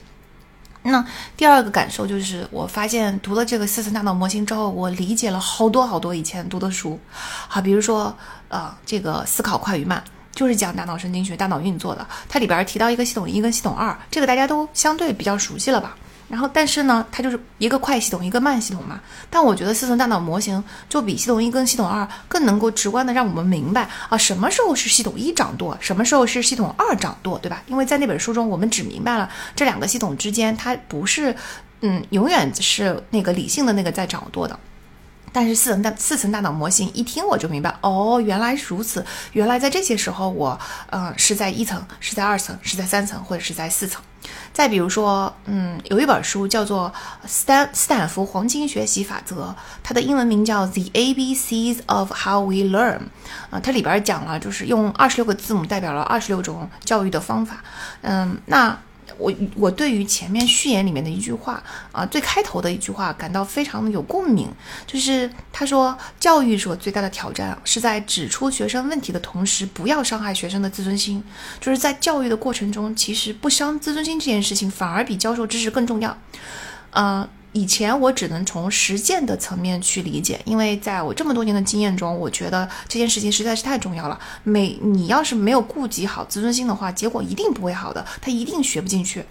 [0.83, 6.99] 那第二个感受就是，我发现读了这个四层大脑模型之后，我理解了好多好多以前读的书，
[7.47, 8.15] 好，比如说，
[8.47, 15.95] 呃，这个思考快与慢，就是讲大脑神经学、大脑运作的，它里边提到一个系统一跟系统二，这个大家都相对比较熟悉了吧？
[16.31, 19.01] 然后，但是呢，它就是一个快系统，一个慢系统嘛。
[19.29, 27.61] 但我觉得四层大脑模型就比系统一跟系统二更能够直观的让我们明白啊，什么时候是系统一掌舵，什么时候是系统二掌舵，对吧？
[27.67, 31.35] 因为在那本书中，我们只明白了这两个系统之间，它不是，
[31.81, 34.57] 嗯，永远是那个理性的那个在掌舵的。
[35.31, 40.59] 但是四层大四层大脑模型一听我就明白，哦，原来如此，原来在这些时候我，
[40.91, 44.01] 嗯，是在一层，是在二层，是在三层，或者是在四层。
[44.53, 46.93] 再比如说，嗯，有一本书叫做
[47.27, 49.45] 《斯坦斯坦福黄金学习法则》，
[49.81, 52.97] 它的英文名叫《The A B C's of How We Learn》
[53.49, 57.63] 啊，它里边讲了，就是用二十六个字母代表了二十六种教育的方法。
[58.01, 58.77] 嗯，那
[59.21, 64.49] 我我对于前面序言里面的一句话啊，最开头的一句话感到非常的有共鸣，
[64.87, 71.23] 就是他说，教育者最大的挑战是在指出学生问题的同时，不要伤害学生的自尊心。
[71.59, 76.17] 就是在教育的过程中，其实不伤自尊心这件事情，反而比教授知识更重要。
[76.89, 84.19] 呃，以前我只能从实践的层面去理解，因为在我这么多年的经验中，我觉得这件事情实在是太重要了。
[84.43, 89.25] 每你要是没有顾及好自尊心的话，结果一定不会好的，他一定学不进去。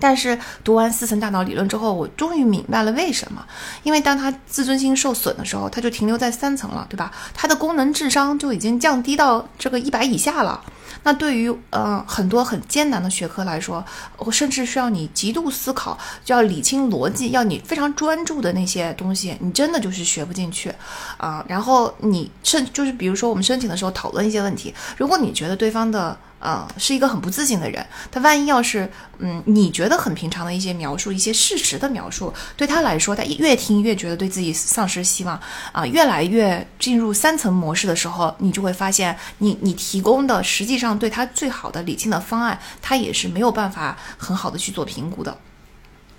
[0.00, 3.46] 但是读完四层大脑理论之后，我终于明白了为什么。
[3.82, 7.12] 因为当他自尊心受损的时候，他就停留在三层了，对吧？
[7.34, 10.60] 他的功能智商就已经降低到这个一百以下了。
[11.02, 13.84] 那对于呃很多很艰难的学科来说，
[14.18, 20.72] 我甚至需要你极度思考，就要理清逻辑，要你非常专注的那些东西，你真的就是学不进去
[21.16, 21.44] 啊。
[21.48, 26.16] 然后你甚就是比如说我们申请的时候讨论一些问题，如果你觉得对方的。
[26.42, 27.84] 嗯，是一个很不自信的人。
[28.10, 35.38] 他万一要是，嗯，你觉得很平常的一些描述，一些事实的描述，对他来说，他越听越觉得对自己丧失希望
[35.72, 45.36] 啊，越来越进入三层模式的时候，你就会发现，你你提供的实际上对他最好的理性的方案，他也是没有办法很好的去做评估的。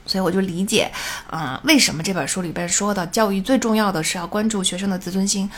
[0.06, 0.92] 所以我就理解，
[1.32, 5.50] 啊，为什么这本书里边说的教育最重要的是要关注学生的自尊心。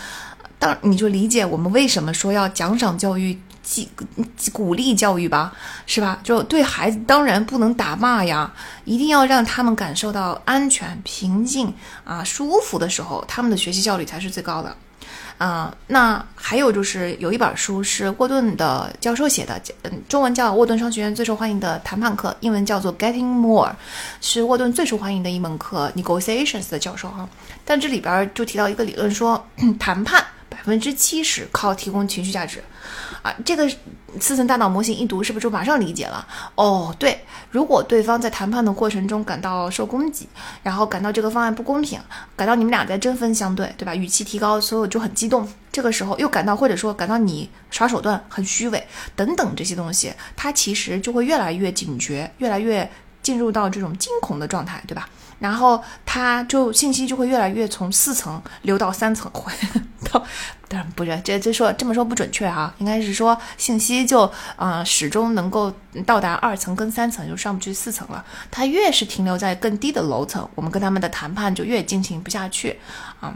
[0.58, 3.38] 当你就理解我们为什么说要奖赏教育。
[3.64, 3.90] 激
[4.52, 5.54] 鼓励教育吧，
[5.88, 6.20] 是吧？
[6.24, 8.54] 就对孩子当然不能打骂呀，
[8.86, 11.74] 一定要让他们感受到安全、平静
[12.04, 14.76] 啊、舒服的时候，他们的学习效率才是最高的。
[15.40, 23.76] 啊，那还有就是有一本书是沃顿的教授写的，嗯，中文叫沃顿商学院最受欢迎的谈判课，英文叫做 Getting More，
[24.22, 27.28] 是沃顿最受欢迎的一门课，Negotiations 的教授哈。
[27.66, 29.44] 但这里边就提到一个理论，说
[29.80, 30.24] 谈判
[30.54, 32.64] 百分之七十靠提供情绪价值。
[33.22, 33.70] 啊，这个
[34.20, 36.28] 四层大脑模型一读，是不是就马上理解了？
[36.56, 37.18] 哦，对，
[37.52, 40.28] 如果对方在谈判的过程中感到受攻击，
[40.62, 41.98] 然后感到这个方案不公平，
[42.36, 43.96] 感到你们俩在针锋相对，对吧？
[43.96, 45.48] 语气提高，所有就很激动。
[45.72, 48.86] 这个时候又感到，或者说感到你耍手段很虚伪
[49.16, 52.90] 等等这些东西，他其实就会越来越警觉，越来越
[53.22, 55.08] 进入到这种惊恐的状态，对吧？
[55.44, 59.30] 然后他就信息就会越来越从四层流到三层，
[60.10, 60.26] 到
[60.70, 65.70] 当然不是这这说这么说不准确哈，应该是说信息就啊始终能够
[66.06, 68.24] 到达二层跟三层，就上不去四层了。
[68.50, 72.80] 他越是停留在更低的楼层，我们跟他们的谈判就越进行不下去
[73.20, 73.36] 啊。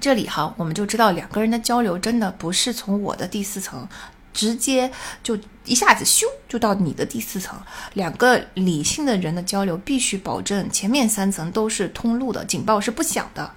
[0.00, 3.88] 这里哈，我们就知道两个人的交流真的不是从我的第四层。
[4.34, 4.90] 直接
[5.22, 7.56] 就一下子咻就到你的第四层，
[7.94, 13.50] 两个理性的人的交流必须保证前面三层都是通路的，警报是不响的。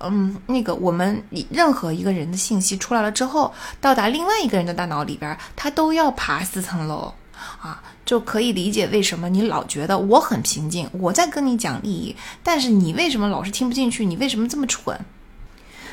[0.00, 7.14] 嗯，那个我们任何一个人的信息出来了之后，到达另外一个人的大脑里边，他都要爬四层楼
[7.60, 14.04] 啊，就可以理解为什么你老觉得我很平静，我在跟你讲利益，但是你为什么老是听不进去？
[14.04, 14.94] 你为什么这么蠢？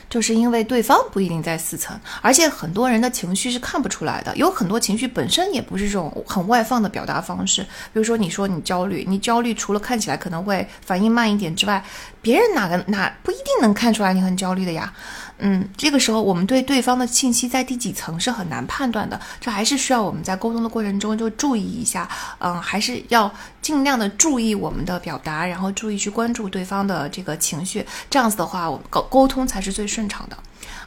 [0.09, 7.61] 就是因为对方不一定在四层，而且很多人的情绪是看不出来的，有很多情绪本身也不是这种很外放的表达方式。
[7.61, 11.83] 比如说，你说你焦虑，你焦虑除了看起来可能会反应慢一点之外，
[12.21, 14.93] 别人哪个哪不一定能看出来你很焦虑的呀。
[15.39, 22.07] 嗯，这个时候我们对对方的信息在第几层是很难判断的，这还是需要我们在沟通的过程中就注意一下。
[22.39, 30.37] 嗯，还是要尽量的注意我们的表达，然后注意去关注对方的这个情绪，这样子的话，我沟沟通才是最顺畅的。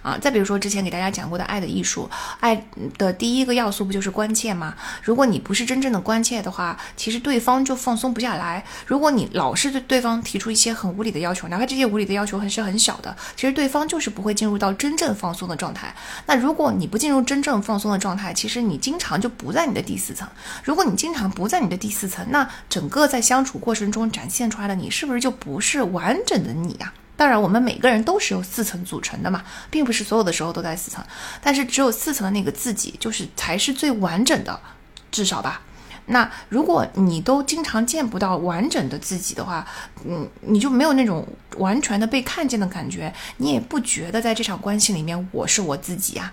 [0.02, 2.08] 啊，再比如说之前给大家讲过的《爱的艺术》，
[2.40, 2.64] 爱
[2.98, 4.74] 的第一个要素不就是关切吗？
[5.02, 8.64] 如果你不是真正的关切的话，其实对方就放松不下来。
[8.86, 15.94] 如果你老是对对方提出一些很无理的要求，哪怕这些无理的要求还是很小的，其实对方就是不会进入到真正放松的状态。
[16.26, 20.28] 那如果你不进入真正放松的状态，其实你经常就不在你的第四层。
[20.62, 26.92] 如果你经常不在你的第四层，那整个在相处过程中展现出来的你，是不是就不是完整的你呀？
[27.16, 31.02] 当然，我们每个人都是由四层组成的嘛，并不是所有的时候都在四层，
[31.42, 34.60] 但是只有四层的那个自己，就是才是最完整的，
[35.10, 35.62] 至少吧。
[36.08, 39.66] 那如果你都经常见不到完整的自己的话，
[40.04, 41.26] 嗯，你就没有那种
[41.56, 46.32] 完全的被看见的感觉，你也不觉得在这场关系里面我是我自己呀。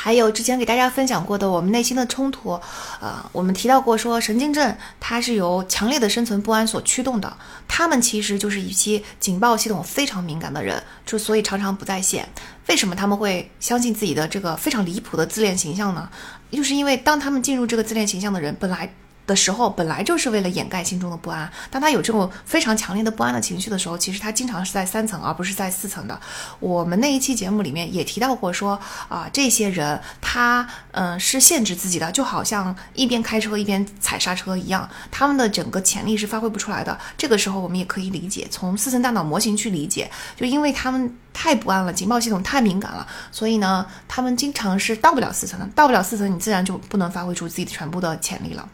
[0.00, 2.52] 还有之前给大家分享过的我们内心的冲突，
[3.00, 12.28] 呃，我们提到过说神经症它是由强烈的生存不安所驱动的，他们其实就是一些警报系统非常敏感的人，就所以常常不在线。
[12.68, 16.08] 为什么他们会相信自己的这个非常离谱的自恋形象呢？
[16.52, 18.88] 就是因为当他们进入这个自恋形象的人，本来
[19.28, 21.48] 的时候，本来就是为了掩盖心中的不安。
[21.70, 26.18] 当他有这种非常强烈的不安的情绪的时候，其实他经常是在三层，而不是在四层的。
[26.58, 36.98] 我们那一期节目里面也提到过，说啊，这些人他嗯是限制自己的，就好像一边开车一边踩刹车一样，他们的整个潜力是发挥不出来的。
[37.18, 48.66] 这个时候我们也可以理解，从四层大脑模型去理解，就因为他们太不安了，警报系统太敏感了，所以呢，他们经常是到不了四层的，到不了四层，你自然就不能发挥出自己全部的潜力了。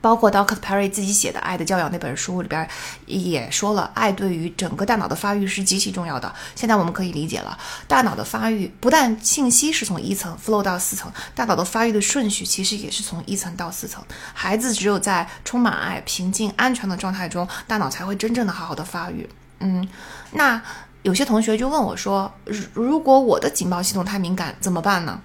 [0.00, 2.68] 包括 Doctor Perry 自己写的《爱的教养》那本书里边
[3.06, 6.34] 也说了，爱对于整个大脑的发育是极其重要的。
[6.54, 14.02] 现在我们可以理解了，大脑的发育不但信息是从一层 flow 到四层，大脑的发育的顺序其实也是从一层到四层。
[14.32, 19.28] 孩子只有在充满爱、平静、安全的状态中，大脑才会真正的好好的发育。
[19.58, 19.86] 嗯，
[20.32, 20.60] 那
[21.02, 22.32] 有些同学就问我说，
[22.72, 25.20] 如果我的警报系统太敏感怎么办呢？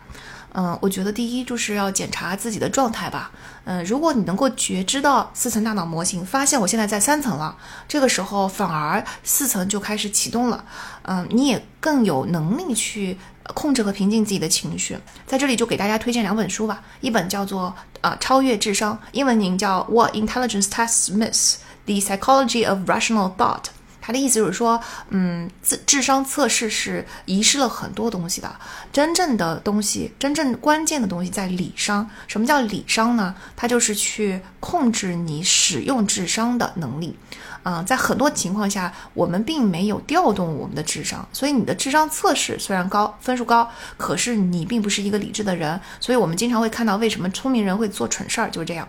[0.58, 3.30] 嗯，我觉得第一就是要检查自己的状态吧。
[3.66, 7.58] 嗯，如果你能够觉知到四层大脑模型，发现我现在在三层了，
[7.90, 10.64] 这个时候反而四层就开始启动了。
[11.02, 13.18] 嗯，你也更有能力去
[13.54, 14.98] 控制和平静自己的情绪。
[15.28, 23.64] 在这里就给大家推荐两本书吧，一本叫做《呃超越智商》，英文名叫《What Intelligence Tests Miss: The Psychology of Rational Thought》。
[24.06, 24.80] 他的意思就是说，
[25.10, 28.56] 嗯，智智商测试是遗失了很多东西的。
[28.94, 32.08] 真正的东西，真正关键的东西在理商。
[32.28, 33.34] 什么叫理商呢？
[33.56, 37.18] 它就是去控制你使用智商的能力。
[37.64, 45.82] 嗯，在很多情况下，我们并没有调动我们的智商，所以你的智商测试虽然高，分数高，可是你并不是一个理智的人。
[46.00, 48.88] 所以我们经常会看到，为什么聪明人会做蠢事儿，就是这样。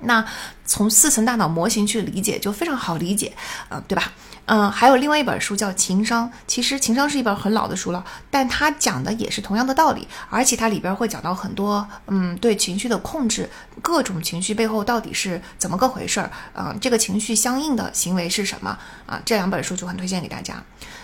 [0.00, 0.24] 那
[0.64, 3.32] 从四层大脑模型去理解，就非常好理解，
[3.68, 4.12] 嗯，对吧？
[4.50, 13.50] 嗯，还有另外一本书叫《情商》，其实《情商》是一本很老的书了，但它讲的也是同样的道理，而且它里边会讲到很多，嗯，对情绪的控制，
[13.82, 19.20] 各种情绪背后到底是怎么个回事儿，嗯，这个情绪相应的行为是什么啊？
[19.22, 20.54] 这两本书就很推荐给大家。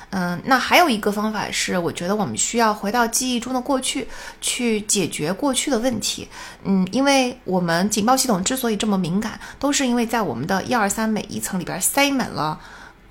[0.09, 4.09] 嗯，那还有一个方法是，我觉得我们需要回到记忆中的过去，
[4.41, 6.27] 去解决过去的问题。
[6.63, 12.59] 嗯，因为我们警报系统之所以这么敏感，都是因为在我们的一二三每一层里边塞满了。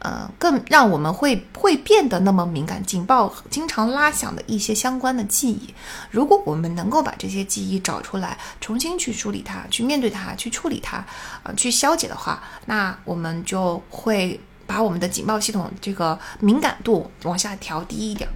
[0.04, 5.74] 呃，更让我们会会变得那么敏感，警报经常拉响的一些相关的记忆。
[6.12, 11.04] 如果我们能够把这些记忆找出来，重新去梳理它，去面对它，去处理它，
[11.44, 18.30] 呃，去消解的话，那我们就会把我们的警报系统这个敏感度往下调低一点。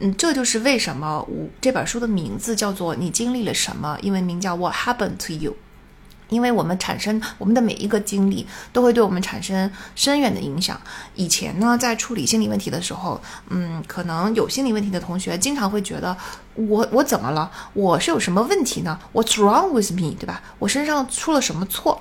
[0.00, 5.54] 嗯，这就是为什么我这本书的名字叫做《你经历了什么》，英文名叫 What Happened to You。
[6.32, 10.80] 因为我们产生我们的每一个经历都会对我们产生深远的影响。
[11.14, 16.16] 以前呢，在处理心理问题的时候，嗯，可能有心理问题的同学经常会觉得，
[16.54, 17.50] 我我怎么了？
[17.74, 20.16] 我是有什么问题呢？What's wrong with me？
[20.18, 20.42] 对吧？
[20.58, 22.00] 我身上出了什么错？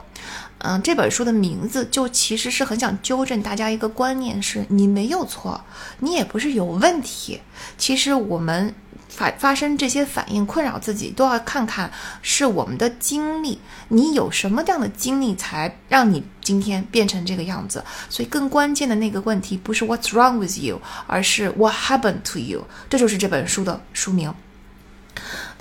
[0.60, 5.60] 嗯，这本书的名字就其实是很想纠正大家一个观念：是你没有错，
[6.00, 7.42] 你也不是有问题。
[7.78, 8.74] 其实我们。
[9.12, 11.92] 发发生这些反应困扰自己，都要看看
[12.22, 13.60] 是我们的经历，
[13.90, 17.84] 你有什么样的经历才让你今天变成这个样子？
[18.10, 22.66] 所以更关键的那个问题不是 What's wrong with you，而是 What happened to you？
[22.90, 24.34] 这就是这本书的书名。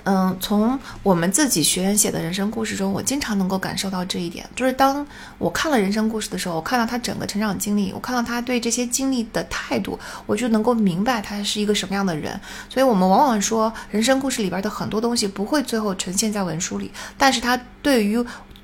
[0.03, 4.47] 嗯，从我们自己学员写的人生故事中，我经常能够感受到这一点。
[4.55, 5.05] 就是当
[5.37, 12.39] 我看了人生故事的时候，我看到他整个成长经历，我看到他对这些经历的态度，我就能够明白他是一个什么样的人。
[12.69, 18.23] 所以，我们往往说人生故事里边的很多东西不会最后呈现在文书里，但是他对于。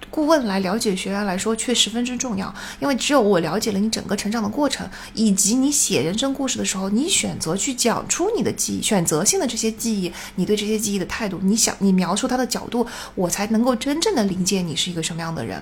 [0.10, 12.86] 顾问来了解学员来说却十分之重要，因为只有我了解了你整个成长的过程，以及你写人生故事的时候，你选择去讲出你的记忆，选择性的这些记忆，你对这些记忆的态度，你想你描述它的角度，
[13.16, 15.62] 我才能够真正的理解你是一个什么样的人。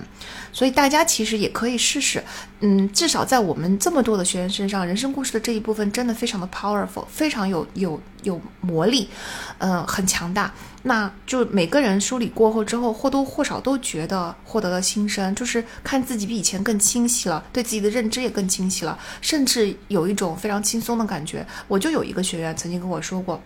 [0.52, 2.22] 所以大家其实也可以试试，
[2.60, 9.08] 嗯，至少在我们这么多的学员身上，人生故事的这一部分真的非常的 powerful，非常有有有魔力，
[9.58, 10.52] 嗯，很强大。
[10.88, 21.44] 那就每个人梳理过后之后，或多或少都觉得获得了新生，就是看自己比以前更清晰了，对自己的认知也更清晰了，甚至有一种非常轻松的感觉。
[21.66, 23.42] 我就有一个学员曾经跟我说过，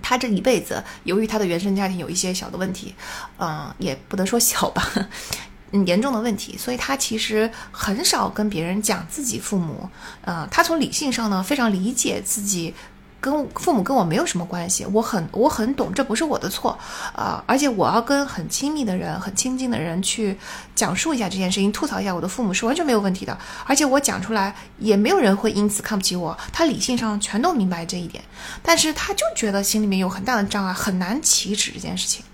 [0.00, 2.94] 他这一辈子由于他的原生家庭有一些小的问题，
[3.36, 4.90] 嗯，也不能说小吧，
[5.72, 9.86] 嗯，严重的问题，所以他其实很少跟别人讲自己父母，
[10.22, 12.74] 嗯，他从理性上呢非常理解自己。
[13.20, 16.78] 跟父母跟我没有什么关系，我很我很懂，这不是我的错，
[17.14, 20.38] 啊，而且我要跟很亲密的人、很亲近的人去
[20.74, 28.24] 讲述一下这件事情，吐槽一下我的父母是完全没有问题的，而且我讲出来也没有人会因此看不起我，他理性上全都明白这一点，
[28.62, 32.24] 但是他就觉得心里面有很大的障碍，很难启齿这件事情。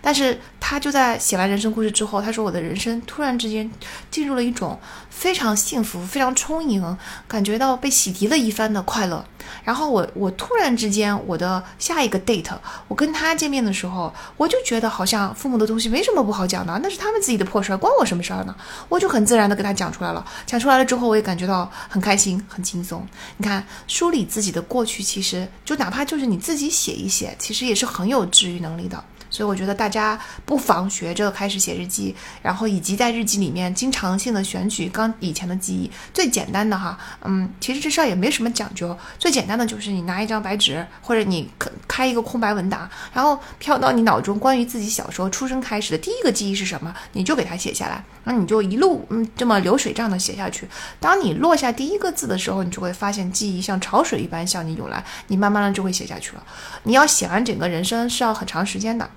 [0.00, 3.70] 但是他就在写完人生故事之后，他说我的人生突然之间
[4.10, 4.78] 进入了一种
[5.16, 6.96] 非常幸福、非常充盈，
[7.26, 9.24] 感觉到被洗涤了一番的快乐。
[9.64, 12.52] 然后我我突然之间，我的下一个 date，
[12.86, 18.54] 我跟他见面的时候，我就觉得好像父母的东西没什么不好讲的，那是他们自己的破事儿，关我什么事儿呢？
[18.90, 20.24] 我就很自然的跟他讲出来了。
[20.44, 23.06] 讲出来了之后，我也感觉到很开心、很轻松。
[23.38, 29.02] 你看，梳理自己的过去，其实就哪怕就是你自己写一写，其实也是很有治愈能力的。
[29.36, 35.90] 所以我觉得大家不妨学着开始写日记，然后以及在日记里面经常性的选取刚以前的记忆。
[36.14, 38.96] 最简单的哈，嗯，其实这事儿也没什么讲究。
[39.18, 41.50] 最简单的就是你拿一张白纸，或者你
[41.86, 48.02] 开一个空白文档，然后飘到你脑中关于自己小时候出生开始的第一个记忆是什么，你就给它写下来。
[48.24, 50.66] 然后你就一路嗯这么流水账的写下去。
[50.98, 56.42] 当你落下第一个字的时候，你就会发现记忆像潮水一般向你涌来，你慢慢的就会写下去了。
[56.84, 59.10] 你要写完整个人生是要很长时间的。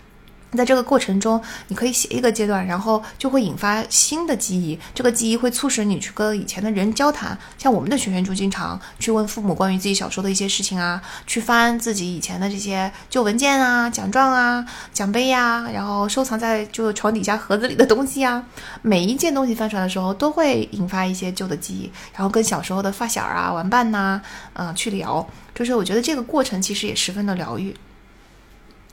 [0.58, 4.78] 在这个过程中，你可以写一个阶段，然后就会引发新的记忆。
[4.96, 7.38] 这个记忆会促使你去跟以前的人交谈。
[7.58, 18.44] 像我们的学员就经常去问父母关于自己小时候的一些事情啊，去翻自己以前的这些旧文件啊、奖状啊、奖杯呀，然后收藏在就床底下盒子里的东西啊。
[18.82, 24.20] 每一件东西翻出来的时候，都会引发一些旧的记忆，然后跟小时候的发小啊、玩伴呐，
[24.54, 25.28] 嗯，去聊。
[25.54, 27.76] 就是我觉得这个过程其实也十分的疗愈。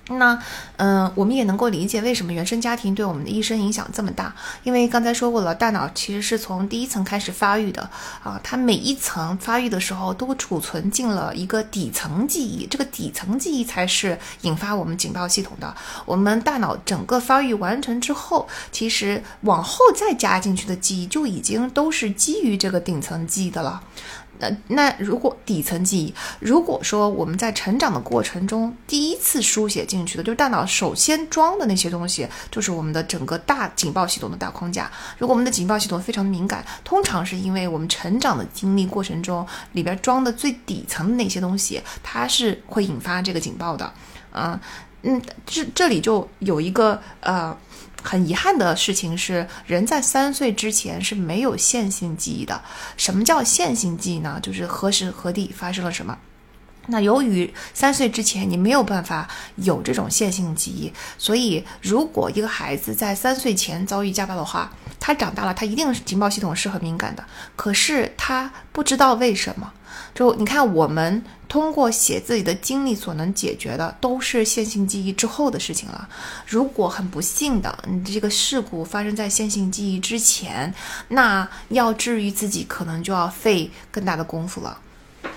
[0.09, 0.39] 那，
[0.77, 4.33] 嗯，我们也能够理解为什么原生家庭对我们的一生影响这么大。
[4.63, 7.83] 因为刚才说过了，大脑其实是从第一层开始发育的
[8.23, 15.75] 啊，它每一层发育的时候都储存进了一个底层记忆，这个底层记忆才是引发我们警报系统的。
[16.05, 23.83] 我们大脑整个发育完成之后，其实往后再加进去的记忆就已经都是基于这个顶层记忆的了。
[24.39, 34.91] 那那如果底层记忆，如果说我们在成长的过程中第一次书写进去的，就是大脑首先装的那些东西，就是我们的整个大警报系统的大框架。
[35.18, 43.93] 如果我们的警报系统非常敏感，通常是因为我们成长的经历过程中里边装的最底层的那些东西，它是会引发这个警报的。
[44.32, 44.59] 嗯
[45.03, 47.57] 嗯，这这里就有一个呃。
[48.07, 52.63] 很遗憾的事情是，人在三岁之前是没有线性记忆的。
[52.97, 54.39] 什么叫线性记忆呢？
[54.41, 56.17] 就是何时何地发生了什么。
[56.87, 67.25] 那由于三岁之前你没有办法有这种线性记忆，所以如果一个孩子在三岁前遭遇家暴的话，他长大了，他一定是警报系统是很敏感的。
[67.57, 69.73] 可是他不知道为什么。
[70.14, 76.09] 就你看，我们通过写自己的经历所能解决的，都是线性记忆之后的事情了。
[76.47, 80.72] 如果很不幸的，你这个事故发生在线性记忆之前，
[81.09, 84.78] 那要治愈自己，可能就要费更大的功夫了。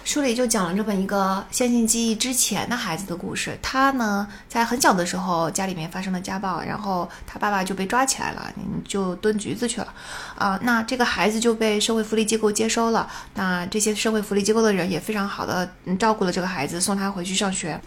[0.04, 3.58] 书里就讲了这么一个线性记忆之前的孩子的故事。
[3.62, 8.52] 他呢，在很小的时候，家里面发生了家暴，然后他爸爸就被抓起来了，
[8.88, 9.94] 就蹲局子去了。
[10.36, 13.08] 啊，那这个孩子就被社会福利机构接收了。
[13.36, 15.70] 那这些社会福利机构的人也非常好的
[16.00, 17.80] 照顾了这个孩子，送他回去上学。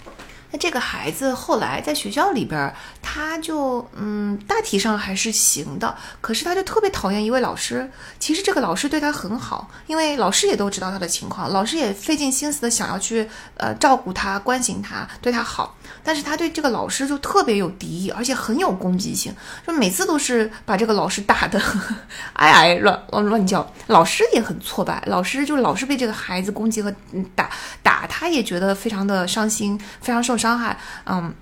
[0.52, 2.72] 那这个孩子后来在学校里边，
[3.02, 5.96] 他就嗯，大体上还是行的。
[6.20, 7.90] 可是他就特别讨厌一位老师。
[8.20, 15.74] 其实这个老师对他很好，因为老师也都知道他的情况，老师也费尽心思的想要去呃照顾他、关心他、对他好。
[16.04, 19.34] 但是他对这个老师就特别有敌意，而且很有攻击性，
[19.66, 21.60] 就每次都是把这个老师打的
[22.34, 23.72] 挨挨乱乱乱叫。
[23.86, 26.92] 老师也很挫败，老师就老是被这个孩子攻击和
[27.34, 27.50] 打
[27.82, 30.76] 打，他也觉得非常的伤心，非常受伤害。
[31.06, 31.34] 嗯。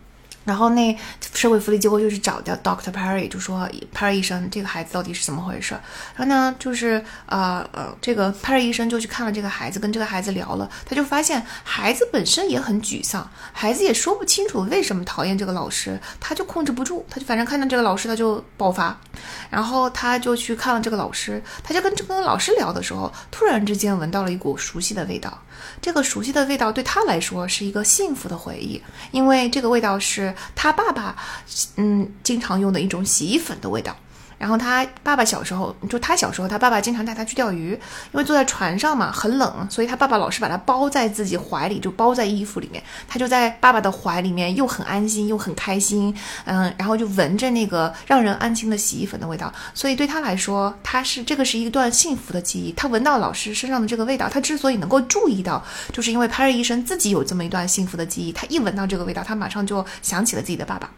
[0.45, 0.97] 然后那
[1.35, 5.75] 社会福利机构就去找的 Doctor Perry，就说 Perry 医生，这个孩子到底是怎么回事？
[6.17, 18.99] 然后呢，就是呃呃，这个 Perry 医生就去看了这个孩子，跟这个孩子聊了，他就发现孩子本身也很沮丧，孩子也说不清楚为什么讨厌这个老师，他就控制不住，他就反正看到这个老师他就爆发，
[19.51, 25.37] 然后他就去看了这个老师，他就跟这跟老师聊的时候，突然之间闻到了一股熟悉的味道。
[25.83, 28.81] 这个熟悉的味道对他来说是一个幸福的回忆，
[29.11, 31.17] 因为这个味道是他爸爸，
[31.77, 33.95] 嗯，经常用的一种洗衣粉的味道。
[34.41, 46.17] 然后他爸爸小时候，就他小时候，他爸爸经常带他去钓鱼，因为坐在船上嘛，很冷，所以他爸爸老是把他包在自己怀里，就包在衣服里面，他就在爸爸的怀里面，又很安心，又很开心，
[46.47, 52.73] 嗯，然后就闻着那个让人安心的洗衣粉的味道，所以对他来说，他是这个是一段幸福的记忆。
[52.73, 55.63] 他闻到老师身上的这个味道，他之所以能够注意到，
[55.93, 60.91] 就是因为潘瑞医生自己有这么一段幸福的记忆，他一闻到这个味道，他马上就想起了自己的爸爸。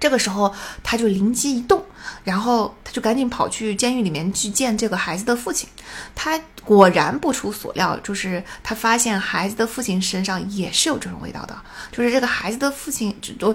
[0.00, 1.84] 这个时候，他就灵机一动，
[2.24, 5.68] 然后他就赶紧跑去监狱里面去见这个孩子的父亲。
[6.14, 11.54] 他果然不出所料，就是他发现孩子的父亲身上也是有这种味道的，
[11.92, 13.54] 就是这个孩子的父亲都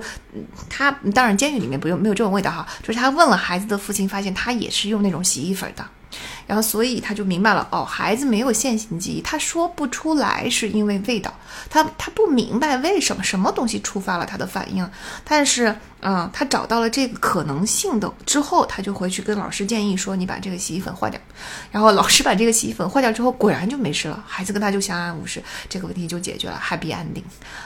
[0.70, 5.84] 他当然监狱里面不用没有这种味道哈，就是他问了孩子的父亲，发现他也是用那种洗衣粉的。
[6.48, 11.34] 然后，所以他就明白了，哦，孩子没有线性记忆，他说不出来是因为味道，
[11.70, 14.88] 他他不明白为什么什么东西触发了他的反应，
[15.24, 21.20] 但是，嗯，他找到了这个可能性的之后，他就回去跟老师建议说，你把这个洗衣粉换掉，
[21.72, 27.24] 然后老师把这个洗衣粉换掉之后，果然就没事了，孩子跟他就相安无事，这个问题就解决了，happy ending，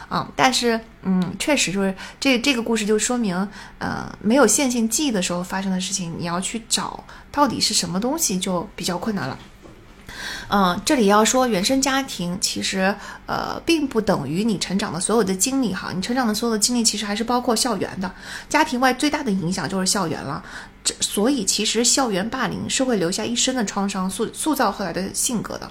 [0.08, 3.36] 啊，但是，嗯，确实就是这这个故事就说明，
[3.80, 7.04] 呃，没有线性记忆的时候发生的事情，你要去找
[7.40, 8.60] 到底是什么东西就。
[8.76, 9.38] 比较困难了，
[10.50, 18.10] 嗯，这里要说原生家庭，其实呃，并不等于你成长的所有的经历哈，你成长的所有的经历其实还是包括校园的，
[18.48, 20.42] 家庭外最大的影响就是校园了，
[20.84, 25.70] 这所以其实校园霸凌是会留下一生的创伤，塑塑造后来的性格的。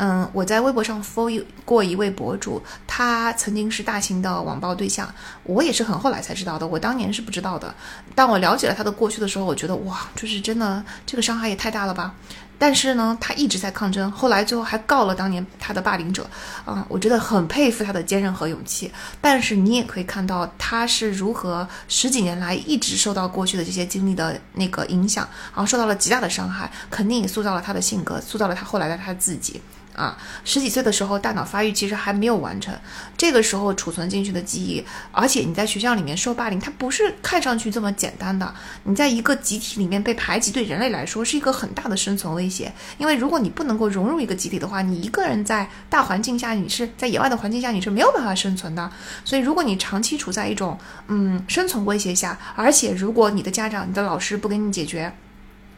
[0.00, 7.74] 嗯，我在微博上 follow 过一位博主，他曾经是大型的网暴对象，我也是很后来才知道的，我当年是不知道的。
[8.14, 12.14] 当我了解了他的过去的时候，我觉得哇，就是真的，这个伤害也太大了吧。
[12.60, 16.28] 但是呢，他一直在抗争，后来最后还告了当年他的霸凌者。
[16.64, 18.90] 啊，我觉得很佩服他的坚韧和勇气。
[19.20, 29.60] 但是你也可以看到他是如何十几年来一直受到过去的这些经历的那个影响，然后受到了极大的伤害，肯定也塑造了他的性格，塑造了他后来的他自己。
[29.98, 32.72] 啊，十几岁的时候，大脑发育其实还没有完成，
[33.16, 38.54] 这个时候储存进去的记忆，而且你在学校里面受霸凌，它不是看上去这么简单的。
[38.84, 42.72] 你在一个集体里面被排挤，对人类来说是一个很大的生存威胁。
[42.98, 48.88] 因为如果你不能够融入一个集体的话，你一个人在大环境下，你是在野外的环境下，你是没有办法生存的。
[49.24, 50.78] 所以，如果你长期处在一种
[51.08, 55.12] 嗯生存威胁下，而且如果你的家长、你的老师不给你解决，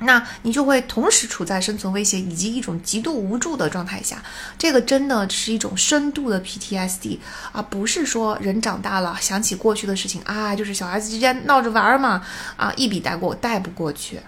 [0.01, 4.23] 那你就会同时处在生存威胁以及一种极度无助的状态下，
[4.59, 7.19] 这个真的是一种深度的 PTSD
[7.53, 12.23] 啊，不是说人长大了想起过去的事情啊，就是小孩子之间闹着玩嘛
[12.57, 14.21] 啊，一笔带过，带不过去。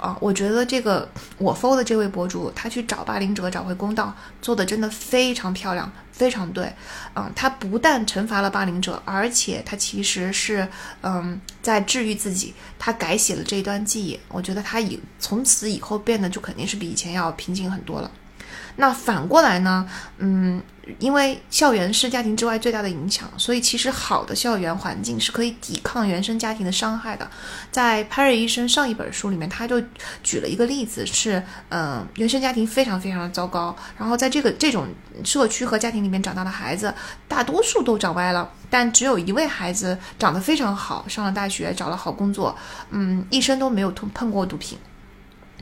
[0.00, 6.72] 啊，我觉得这个我 follow 的这位博主，他去找霸凌者找回公道，做的真的非常漂亮，非常对。
[7.14, 10.66] 嗯，他不但惩罚了霸凌者，而且他其实是
[11.02, 14.18] 嗯在治愈自己，他改写了这一段记忆。
[14.28, 18.10] 我觉得他以从此以后变得就肯定是比以前要平静很多了。
[18.76, 19.86] 那反过来呢？
[20.16, 20.62] 嗯，
[20.98, 27.28] 因为校园是家庭之外最大的影响，所以其实好的校园环境是可以抵抗原生家庭的伤害的。
[27.70, 29.82] 在潘瑞医生上一本书里面，他就
[30.22, 34.86] 举了一个例子，是嗯，原生家庭非常非常的糟糕，然后在这个这种
[35.24, 36.92] 社区和家庭里面长大的孩子，
[37.28, 42.56] 大多数都长歪了，但只有一位孩子长得非常好，上了大学，找了好工作，
[42.90, 44.78] 嗯，一生都没有碰碰过毒品。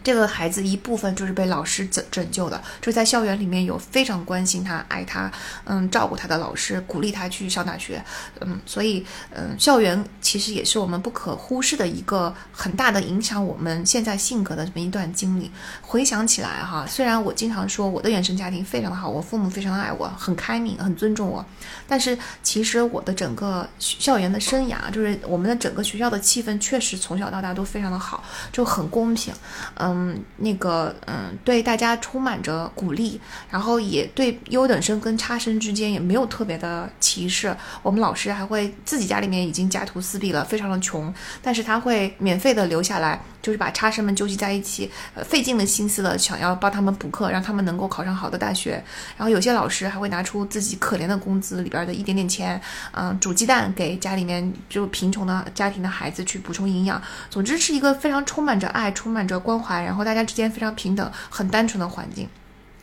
[0.09, 5.31] 这个孩子一部分就是被老师拯拯救的，就在校园里面有非常关心他、爱他、
[5.65, 8.03] 嗯照顾他的老师，鼓励他去上大学，
[8.41, 9.05] 嗯，所以
[9.35, 15.51] 嗯，校园其实也是我们不可忽视的一个很大的影响我们现在性格的这么一段经历。
[15.83, 21.45] 回想起来哈，虽然我经常说我的原生家庭非常的好，我父母非常的爱我，很开明，很尊重我，
[21.87, 29.35] 但是其实我的整个校园的生涯，就是我们的整个学校的气氛，确实从小到大都非常的好，就很公平，
[29.75, 29.98] 嗯。
[29.99, 33.21] 嗯，那个，嗯，对大家充满着鼓励，
[33.51, 37.55] 然后也对优等生跟差生之间也没有特别的歧视。
[37.83, 48.73] 我们老师还会自己家里面已经家徒四壁了，非常的穷，但是他会免费的留下来，就是把差生们纠集在一起，呃，费尽了心思的想要帮他们补课，让他们能够考上好的大学。
[49.17, 52.61] 然后有些老师还会拿出自己可怜的工资里边的一点点钱，
[52.93, 57.01] 嗯，煮鸡蛋给家里面就贫穷的家庭的孩子去补充营养。
[57.31, 59.83] 总之是一个非常充满着爱、充满着关怀。
[59.83, 62.29] 然后大家之间非常平等、很单纯的环境，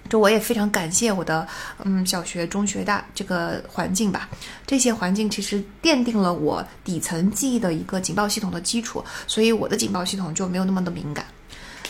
[0.09, 1.47] 就我也非常感谢我的
[1.83, 4.29] 嗯小学、中学、大这个环境吧。
[4.65, 11.25] 这些环境其实奠定了我底层记忆的一个警报系统的基础，所以我的警报系统就没有那么的敏感。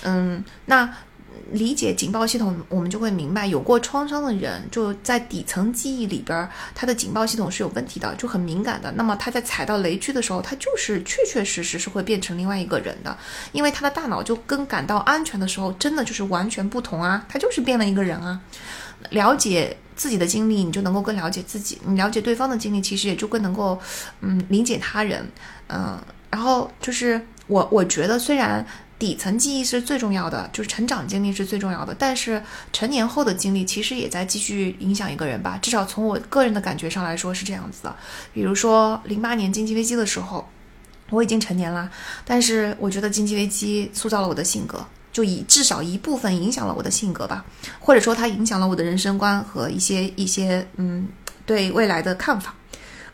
[0.03, 0.91] 嗯，那。
[1.51, 8.91] 理解警报系统，我们就会明白，有过创伤的人就在底层记忆里边，他的警报系统是有问题的，就很敏感的。
[8.93, 13.15] 那么他在踩到雷区的时候，他就是确确实实是会变成另外一个人的，
[13.51, 18.41] 因为他的大脑就跟感到安全的时候，真的就是完全不同啊，他就是变了一个人啊。
[19.11, 23.79] 了解自己的经历，你就能够更了解自己；你了解对方的经历，其实也就更能够
[24.21, 25.23] 嗯理解他人。
[25.67, 28.65] 嗯，然后就是我我觉得虽然。
[28.97, 31.93] 底层记忆是最重要的，就是成长经历是最重要的。
[31.97, 32.41] 但是
[32.71, 37.95] 成年后的经历其实也在继续影响一个人吧，至少从我个人的感觉上来说是这样子的。
[38.33, 40.47] 比如说零八年经济危机的时候，
[41.09, 41.91] 我已经成年了，
[42.23, 47.43] 但是我觉得经济危机塑造了我的性格，就以至少一部分影响了我的性格吧，
[47.79, 51.07] 或者说它影响了我的人生观和一些一些嗯
[51.45, 52.55] 对未来的看法。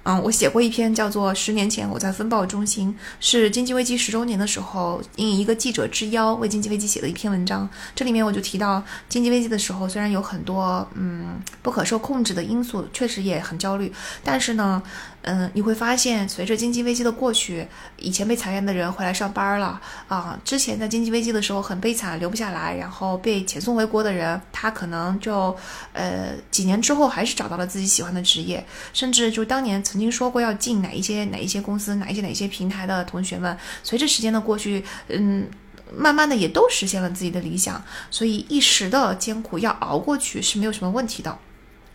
[0.03, 2.89] 嗯，我写过一篇叫做《十年前我在风暴中心》，
[3.19, 7.69] 是经济危机十周年的时候，应一个记者之邀为经济危机写的一篇文章。
[7.95, 13.91] 这里面我就提到，经济危机的时候，虽然有很多嗯不可受控制的因素，确实也很焦虑，
[14.23, 14.81] 但是呢。
[15.23, 17.67] 嗯，你会发现，随着经济危机的过去，
[17.97, 20.39] 以前被裁员的人回来上班了啊。
[20.43, 25.55] 之前在经济危机的时候很悲惨，留不下来，然后被遣送回国的人，他可能就
[25.93, 35.47] 呃几年之后还是找到了自己喜欢的职业，甚至就当年曾经说过要进哪一些哪一些公司、哪一些哪一些平台的同学们，随着时间的过去，嗯，
[35.95, 37.83] 慢慢的也都实现了自己的理想。
[38.09, 41.37] 所以一时的艰苦要熬过去是没有什么问题的。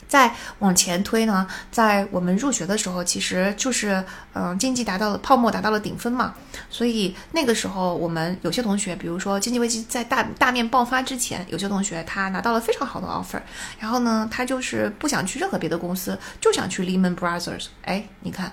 [0.09, 4.03] 再往前推呢，在我们入学的时候，其实就是
[4.35, 6.35] 嗯，经济达到了泡沫达到了顶峰嘛，
[6.71, 13.41] 所以那个时候我们有些同学，比如说经济危机在大大面爆发之前，有些同学他拿到了非常好的 offer，
[13.81, 17.67] 然后呢，他就是不想去任何别的公司，就想去 Lehman Brothers。
[17.83, 18.53] 哎，你看，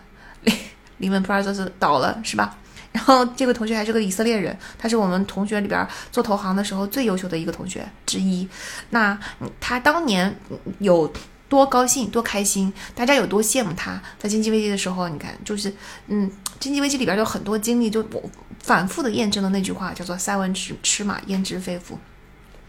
[1.00, 2.58] Lehman Brothers 倒了是吧？
[2.92, 8.48] 然后这个同学还是个以色列人，他是我们同学里边做投行的时候最优秀的一个同学之一。
[8.90, 9.16] 那
[9.60, 10.36] 他当年
[10.80, 11.14] 有。
[11.54, 12.74] 多高兴，多开心！
[12.96, 14.02] 大家有多羡慕他？
[14.18, 15.72] 在经济危机的时候，你看，就是，
[16.08, 16.28] 嗯，
[16.60, 18.24] 经济危机里边有很多经历，就我
[18.60, 22.00] 反复的验证了那句话，叫做“塞翁失失马，焉知非福”。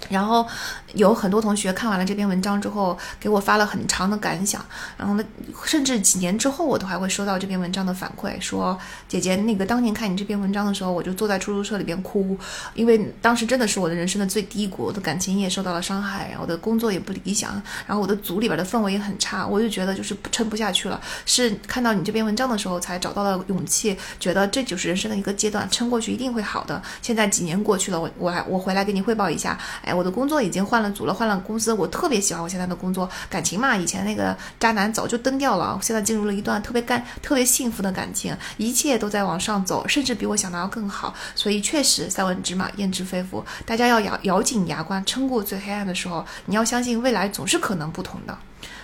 [0.09, 0.46] 然后
[0.94, 4.64] 有很多同学看完了这篇文章之后，给我发了很长的感想。
[4.96, 5.24] 然后呢，
[5.64, 8.78] 甚至几年之后，我都还会收到这篇文章的反馈，说
[9.09, 12.36] 姐姐，那个当年看你这篇文章的时候，我就坐在出租车里边哭，
[12.74, 17.50] 因为当时真的是我的人生的最低谷，我的感情也受到了伤害，然后我的工作也不理想，
[17.86, 21.00] 然后我的组里边的氛围也很差，我就觉得就是撑不下去了。
[21.24, 26.80] 是看到你这篇文章的时候，才找到了勇气，觉得这就是人生的一个阶段，撑过去一定会好的。
[27.00, 29.93] 现在几年过去了，我我还我回来给你汇报一下，哎。
[29.95, 31.72] 我的工作已经换了组了，换了公司。
[31.72, 35.78] 我特别喜欢我现在的工作，感情嘛，以前那个渣男早就蹬掉了。
[35.80, 41.14] 现在进入了一段特别干、特别幸福的感情，一切都在往上走，甚至比我想的要更好。
[41.34, 43.45] 所以确实，塞翁之马，焉知非福。
[43.64, 46.24] 大家要咬咬紧牙关，撑过最黑暗的时候。
[46.47, 48.36] 你要相信，未来总是可能不同的。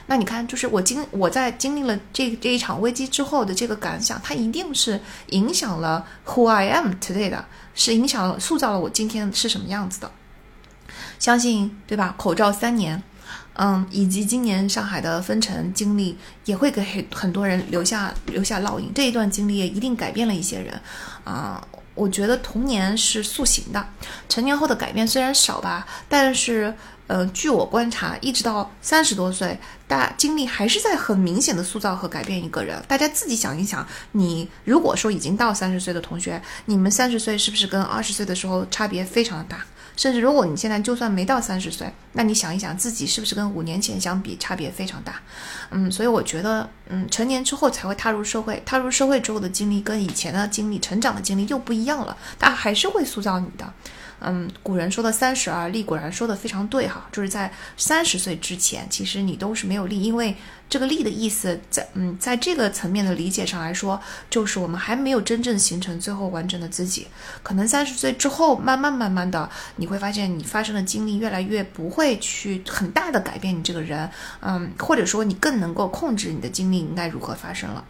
[0.06, 7.44] 那你看，就是我经我在经历了这这一场危机之后的这个感想，它一定是影响了 Who I am today 的，
[7.74, 10.10] 是影响了、塑造了我今天是什么样子的。
[11.20, 12.14] 相信对吧？
[12.16, 13.00] 口罩三年，
[13.52, 16.16] 嗯，以及今年上海的封城经历，
[16.46, 18.90] 也会给很很多人留下留下烙印。
[18.92, 20.80] 这一段经历也一定改变了一些人，
[21.22, 21.62] 啊，
[21.94, 23.86] 我觉得童年是塑形的，
[24.30, 26.74] 成年后的改变虽然少吧，但是，
[27.06, 32.82] 呃，据我观察，一直到三十多岁，大经历还是在很明显的塑造和改变一个人。
[32.88, 39.66] 大家自己想一想，你如果说已经到三十岁的同学，你们三十岁是不是跟二十岁的时候差别非常的大？
[40.00, 45.20] 甚至如果你现在就算没到三十岁，那你想一想自己是不是跟五年前相比差别非常大？
[45.68, 53.70] 嗯，所以我觉得，嗯，成年之后才会踏入社会，踏入社会之后的经历跟以前的经历、成长的经历又不一样了，它还是会塑造你的。
[54.20, 60.36] 嗯，古人说的三十而立，果然说的非常对哈，就是在三十岁之前，其实你都是没有立，因为
[60.68, 67.06] 这个立的意思，在嗯，在这个层面的理解上来说，就是我们还没有真正形成最后完整的自己。
[67.42, 74.08] 可能三十岁之后，慢慢慢慢的，你会发现你发生的经历越来越不会去很大的改变你这个人，
[74.40, 77.84] 嗯，或者说你更能够控制你的经历应该如何发生了。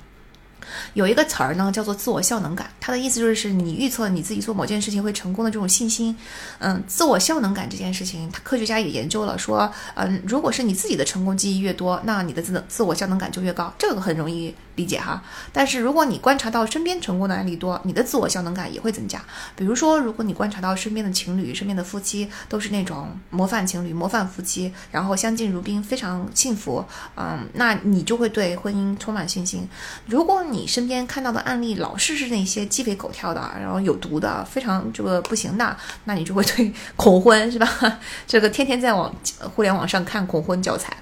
[0.94, 2.70] 有一个词儿呢，叫做自我效能感。
[2.80, 6.16] 它的意思就是，你预测你自己做某件事情会成功的这种信心。
[6.58, 13.72] 嗯，自我效能感这件事情，科学家也研究了，说，嗯，如果是你自己的成功记忆越多，那你的自自我效能感就越高。
[13.78, 15.22] 这个很容易理解哈。
[15.52, 19.22] 但是如果你观察到身边成功的案例多，你的自我效能感也会增加。
[19.56, 26.84] 比如说，如果你观察到身边的情侣、身边的夫妻都是那种模范情侣、模范夫妻，然后相敬如宾，非常幸福，
[27.16, 29.68] 嗯，那你就会对婚姻充满信心。
[30.06, 37.66] 如果你你身边看到的案例老是是那些鸡飞狗跳的，然后有毒的，非常这个不行的，那你就会对恐婚是吧？
[38.28, 39.14] 这个天天在网
[39.56, 40.94] 互联网上看恐婚教材，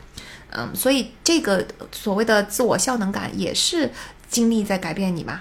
[0.51, 3.91] 嗯，所以这个所谓的自我效能感也是
[4.31, 5.41] 经历在改变你嘛。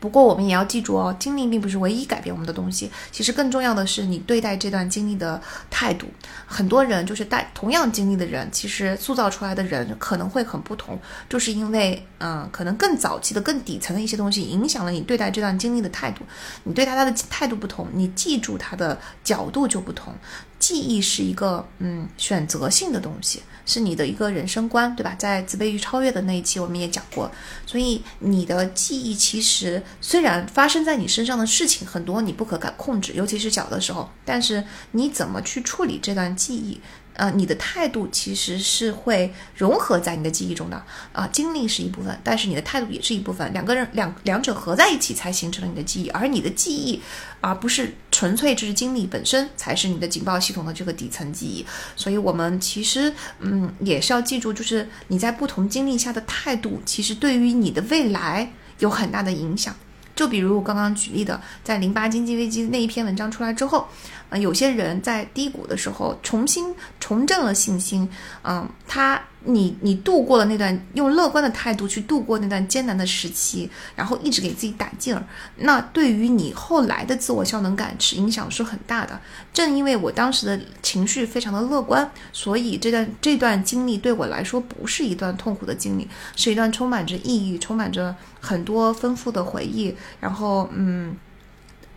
[0.00, 2.90] 不过我们也要记住哦，经历并不是唯一改变我们的东西。
[3.12, 6.06] 其实更重要的是你对待这段经历的态度。
[6.46, 10.98] 很多人就是带同样经历的人，其实塑造出来的人可能会很不同，
[11.28, 16.24] 就是因为嗯，可能更早期的、更底层的一些东西影响了你对待这段经历的态度。
[16.64, 20.14] 你对他他的态度不同，你记住他的角度就不同。
[20.60, 25.16] 记忆是一个嗯选择性的东西，是你的一个人生观，对吧？
[25.18, 27.28] 在自卑与超越的那一期我们也讲过，
[27.66, 36.80] 所以你的记忆其实虽然发生在你身上的事情很多，你不可感控制，尤其是小的时候，但是你怎么去处理这段记忆？
[37.20, 47.02] 呃，你的态度其实是会融合在你的记忆中的啊，经历是一部分，但是你的态度也是一部分，两个人两两者合在一起才形成了你的记忆，而你的记忆，
[47.42, 59.76] 而不是纯粹只是经历本身才是你的警报系统的这个底层记忆，所以我们其实嗯也是要记住，就是你在不同经历下的态度，其实对于你的未来有很大的影响。
[60.16, 63.86] 就比如我刚刚举例的，在零八经济危机那一篇文章出来之后。
[64.30, 68.08] 啊，有些人在低谷的时候重新重振了信心，
[68.42, 75.22] 嗯，他你你度过了那段用乐观的态度去度过那段艰难的时期，然后一直给自己打劲儿，
[75.56, 79.20] 那对于你后来的自我效能感是影响是很大的。
[79.52, 89.92] 正因为我当时的情绪非常的乐观，所以这段这段经历对我来说不是一段痛苦的经历，是一段充满着意义、充满着很多丰富的回忆。
[90.20, 91.16] 然后，嗯。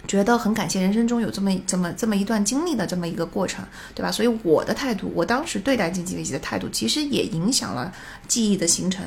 [0.07, 4.11] 觉得很感谢人生中有这么这么这么一段经历的这么一个过程，对吧？
[4.11, 7.91] 所以我的态度，我当时对待经济危机的态度，其实也影响了
[8.27, 9.05] 记忆的形成，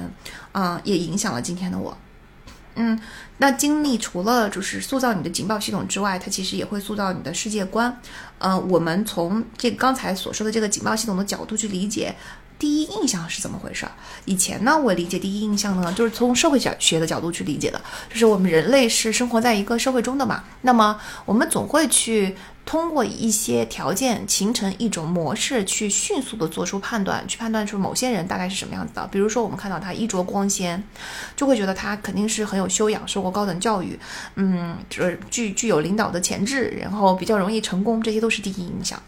[0.52, 1.96] 啊，也影响了今天的我。
[2.76, 2.98] 嗯，
[3.38, 8.00] 那经历除了就是塑造你的警报系统之外，它其实也会塑造你的世界观。
[8.38, 12.14] 嗯，我们从这刚才所说的这个警报系统的角度去理解。
[12.58, 13.86] 第一印象是怎么回事？
[14.24, 20.44] 以前呢，我理解第一印象呢，就是从社会学学的角度去理解的，就是我们人类是生活在一个社会中的嘛。
[20.62, 22.34] 那么我们总会去
[22.64, 29.06] 通过一些条件形成一种模式，去迅速的做出判断，去判断出某些人大概是什么样子的。
[29.08, 30.82] 比如说，我们看到他衣着光鲜，
[31.36, 33.98] 就会觉得他肯定是很有修养，受过高等教育，
[34.36, 39.00] 嗯，就是具具有领导的潜质，然后比较容易成功，这些都是第一印象。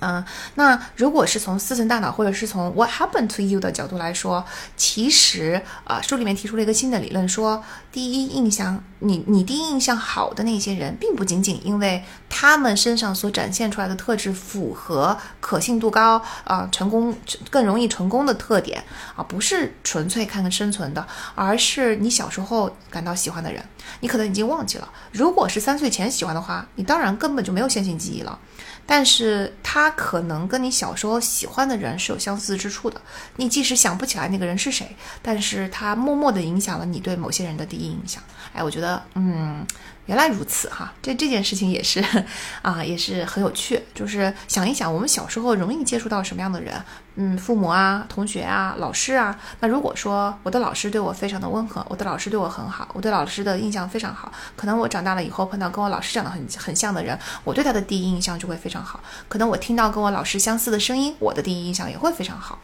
[0.00, 0.24] 嗯，
[0.54, 4.44] 那如果是从四层大脑或者是从 What happened to you 的角度来说，
[4.76, 17.14] 其实啊，书里面提出了一个新的理论，说第一印象，你你第一印象好的那些人，并不仅仅因为他们身上所展现出来的特质符合可信度高啊，成功
[17.50, 18.82] 更容易成功的特点
[19.14, 23.62] 啊，不是纯粹看看生存的，而是你小时候感到喜欢的人，
[24.00, 24.88] 你可能已经忘记了。
[25.12, 28.38] 如果是三岁前喜欢的话，你当然根本就没有线性记忆了。
[28.86, 33.00] 但是他可能跟你小时候喜欢的人是有相似之处的。
[33.36, 38.22] 你即使想不起来那个人是谁，但是他默默地影响了你对某些人的第一印象。
[38.52, 39.66] 哎，我觉得，嗯。
[40.06, 42.04] 原来如此哈，这这件事情也是，
[42.62, 43.80] 啊，也是很有趣。
[43.94, 46.74] 就是想一想，我们小时候容易接触到什么样的人？
[47.22, 49.38] 嗯，父母啊，同学啊，老师啊。
[49.60, 59.00] 那如果说我的老师对我非常的温和，我的老师对我很好，我对老师的印象非常好，可能我长大了以后碰到跟我老师长得很很像的人，我对他的第一印象就会非常好。
[59.28, 62.58] 可能我听到跟我老师相似的声音，我的第一印象也会非常好。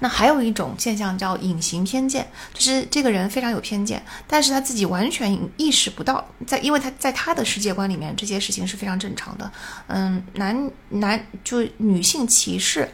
[0.00, 9.50] 那还有一种现象叫隐形偏见，就是这个人非常有偏见，但是他自己完全意识不到，在因为他在他的世界观里面，这些事情是非常正常的。
[9.86, 12.86] 嗯，男男就女性歧视。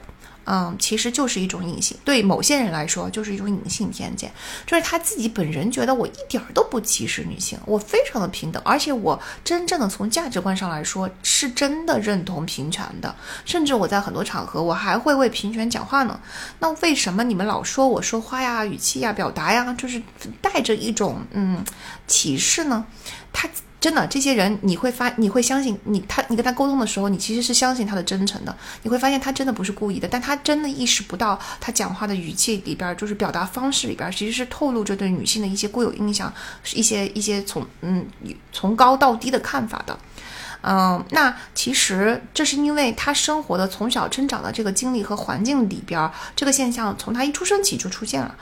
[0.47, 4.32] 嗯，其实就是一种隐性，对某些人来说就是一种隐性偏见，
[4.64, 16.20] 就是他自己本人觉得我一点儿都不歧视女性，我非常的平等，而且我真正的从价值观上来说是真的认同平权的，甚至我在很多场合我还会为平权讲话呢。
[16.61, 20.01] 那为什么你们老说我说话呀、语气呀、表达呀，就是
[20.40, 21.64] 带着一种嗯
[22.07, 22.86] 歧视呢？
[23.32, 23.49] 他。
[23.87, 28.53] 真的，这些人你会发，你会相信你他，你跟他沟通的时候，你其实是相信他的真诚的。
[28.82, 36.34] 你会发现他真的不是故意的，但他真的意识不到他讲话的语气里边，就是表达方式里边，其实是透露着对女性的一些固有印象，
[36.74, 38.05] 一些一些从嗯
[38.53, 39.97] 从高到低的看法的。
[40.62, 48.34] 嗯，那其实这是因为他生活的从小成长的这个经历和环境里边，这个现象从他一出生起就出现了。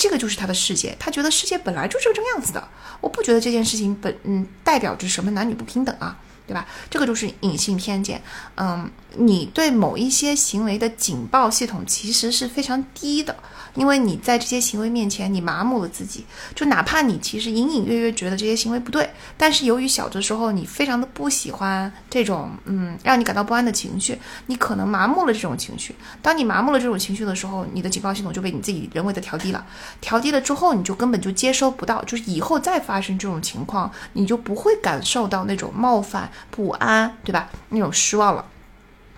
[0.00, 2.68] 这个就是他的世界，他觉得世界本来就是这个样子的。
[3.02, 6.66] 我不觉得这件事情本嗯代表着什么男女不平等啊，对吧？
[6.88, 8.22] 这个就是隐性偏见。
[8.56, 13.36] 嗯，你对某一些行为的警报系统其实是非常低的。
[13.74, 25.94] 因为你在这些行为面前，你麻木了自己，就哪怕你其实隐隐约约觉得这些行为不对，但是由于小的时候你非常的不喜欢这种嗯让你感到不安的情绪，你可能麻木了这种情绪。
[26.20, 29.64] 当你麻木了这种情绪的时候，你的警报系统就被你自己人为的调低了，
[30.00, 37.48] 调低了之后，你就根本就接收不到，就是以后再发生这种情况，你就不会感受到那种冒犯、不安，对吧？
[37.68, 38.44] 那种失望了。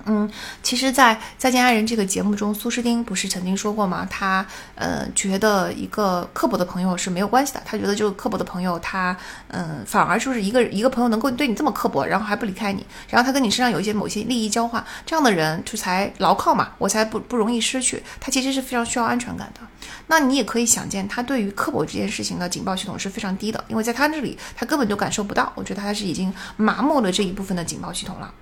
[0.07, 0.29] 嗯，
[0.63, 4.07] 其实，在《再见爱人》这个节目中，苏诗丁不是曾经说过吗？
[4.11, 4.45] 他
[4.75, 9.17] 呃觉得一个刻薄的朋友是没有关系的，他觉得就是刻薄的朋友，他
[9.49, 18.03] 嗯反而就是一个一个朋友能够对你这么刻薄，然后还不离开你，然后他跟你身上有一些某些利益交换，这样的人就才牢靠嘛，我才不不容易失去。
[18.21, 19.61] 他其实是非常需要安全感的。
[20.09, 25.53] 那你也可以想见，他对于刻薄这件事情的警报系统是非常低的，因为在他这里，他根本就感受不到。
[25.55, 28.33] 我觉得他是已经麻木了这一部分的警报系统了。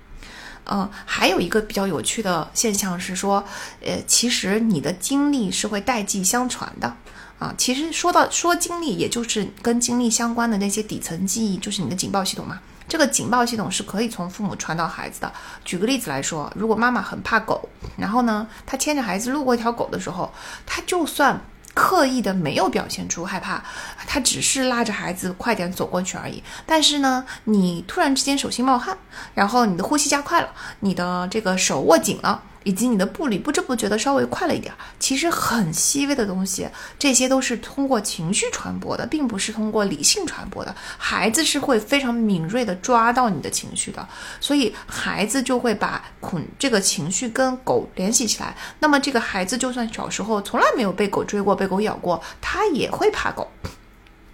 [0.69, 3.43] 嗯，还有一个比较有趣的现象是说，
[3.83, 6.95] 呃，其实你的经历是会代际相传的
[7.39, 7.53] 啊。
[7.57, 12.59] 其实说到说经历，也就是跟经历相关的那些底层记忆，就是你的警报系统嘛。
[12.87, 15.31] 这个警报系统是可以从父母传到孩子的。
[15.63, 20.31] 举个例子来说，如果妈妈很怕狗，然后呢，她牵着孩子路过一条狗的时候，
[20.65, 21.41] 她就算。
[21.73, 23.61] 刻意的没有表现出害怕，
[24.07, 26.43] 他只是拉着孩子快点走过去而已。
[26.65, 28.97] 但是呢，你突然之间手心冒汗，
[29.33, 30.49] 然后你的呼吸加快了，
[30.81, 32.43] 你的这个手握紧了。
[32.63, 36.67] 以及你的步履不知不觉的稍微快了一点，其实很细微的东西，
[36.99, 40.75] 这些都是通过情绪传播的，并不是通过理性传播的。
[40.97, 44.07] 孩子是会非常敏锐的抓到你的情绪的，
[44.39, 48.55] 所以孩子就会把恐这个情绪跟狗联系起来。
[48.79, 53.49] 那么这个孩子就算小时候从来没有被狗追过、被狗咬过，他也会怕狗。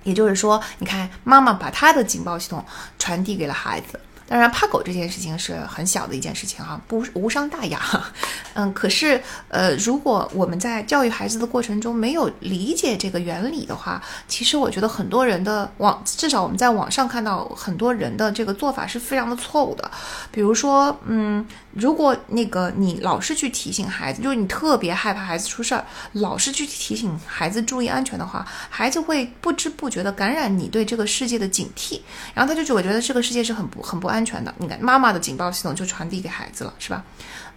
[0.04, 2.64] 也就是说，你看妈妈把他的警报系统
[2.98, 4.00] 传递给了孩子。
[4.28, 7.80] 当然，怕狗这件事情是很小的一件事情啊，不无伤大雅。
[8.54, 19.90] 嗯，可是呃，如果我们在教育孩子的过程中没有理解这个原理的话，其实我觉得很多人的网，至少我们在网上看到很多人的这个做法是非常的错误的。
[20.32, 21.46] 比如说，嗯，
[21.78, 32.02] 如果那个你老是去提醒孩子，就是你特别害怕孩子出事儿，老是去提醒孩子注意安全的话，孩子会不知不觉的感染你对这个世界的警惕，
[32.36, 34.18] 然后他就觉得这个世界是很不很不安。
[34.28, 37.02] 全的，你看妈妈的警报系统就传递给孩子了，是吧？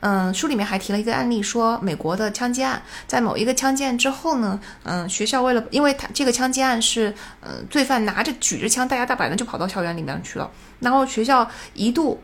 [0.00, 10.48] 嗯，书里面还提了一个案例，说美国的枪击案，在某一个枪击案之后呢，嗯，学校为了，因为他这个枪击案是，嗯，罪犯拿着举着枪大摇大摆的就跑到校园里面去了，
[10.78, 12.20] 然后学校一度。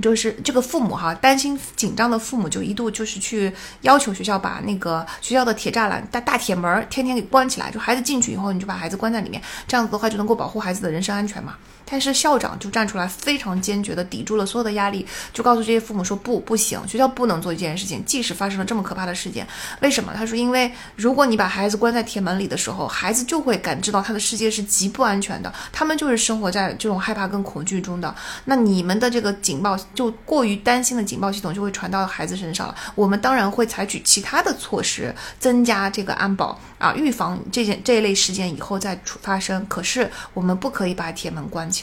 [0.00, 11.56] 就是这个父母哈，担心紧张的父母就一度就是去要求学校把那个学校的铁栅栏大大铁门天天给关起来，就孩子进去以后你就把孩子关在里面，这样子的话就能够保护孩子的人身安全嘛。
[11.90, 19.46] 但是校长就站出来，非常坚决的抵住了所有的压力，就告诉这些父母说不不行，学校不能做一件事情，即使发生了这么可怕的事件，
[19.80, 20.12] 为什么？
[20.14, 28.14] 他说因为如果你把孩子关在铁门里的时候，孩子就会感知到他的世界是极不安全的，他们就是生活在这种害怕跟恐惧中的。
[28.44, 29.78] 那你们的这个警报。
[29.94, 32.74] 就过于担心的警报系统就会传到孩子身上了。
[32.94, 39.64] 我们当然会采取其他的措施，增加这个安保啊，预防这件这一类事件以后再出发生。
[39.68, 41.77] 可是我们不可以把铁门关起。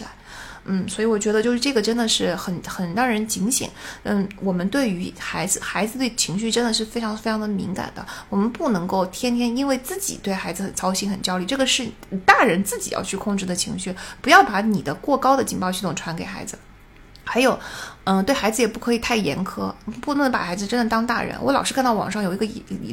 [0.66, 3.70] 嗯，所以我觉得就是这个真的是很很让人警醒。
[4.04, 8.06] 嗯，我们对于孩子，孩子对情绪真的是非常非常的敏感的。
[8.30, 11.88] 我们不能够天天因为自己对孩子很操心、很焦虑，这个是
[12.26, 13.94] 大人自己要去控制的情绪。
[14.22, 16.58] 不要把你的过高的警报系统传给孩子。
[17.26, 17.60] 还有，
[18.06, 21.36] 嗯，对孩子也不可以太严苛，不能把孩子真的当大人。
[21.42, 22.48] 我老是看到网上有一个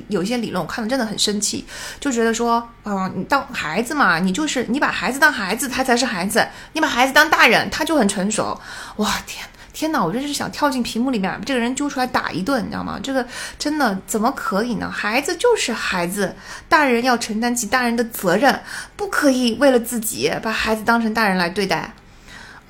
[0.08, 1.64] 有一些理论，我看的真的很生气，
[2.00, 6.40] 就觉得说，嗯，你当孩子嘛，你就是你把孩子当孩子，他才是孩子；
[6.72, 8.58] 你把孩子当大人，他就很成熟。
[8.96, 12.98] 哇，天天哪，我真是想跳进屏幕里面把这个人揪出来打一顿，你知道吗？
[13.02, 13.26] 这个
[13.58, 14.90] 真的怎么可以呢？
[14.90, 16.34] 孩子就是孩子，
[16.68, 18.60] 大人要承担起大人的责任，
[18.96, 21.92] 不可以为了自己把孩子当成大人来对待。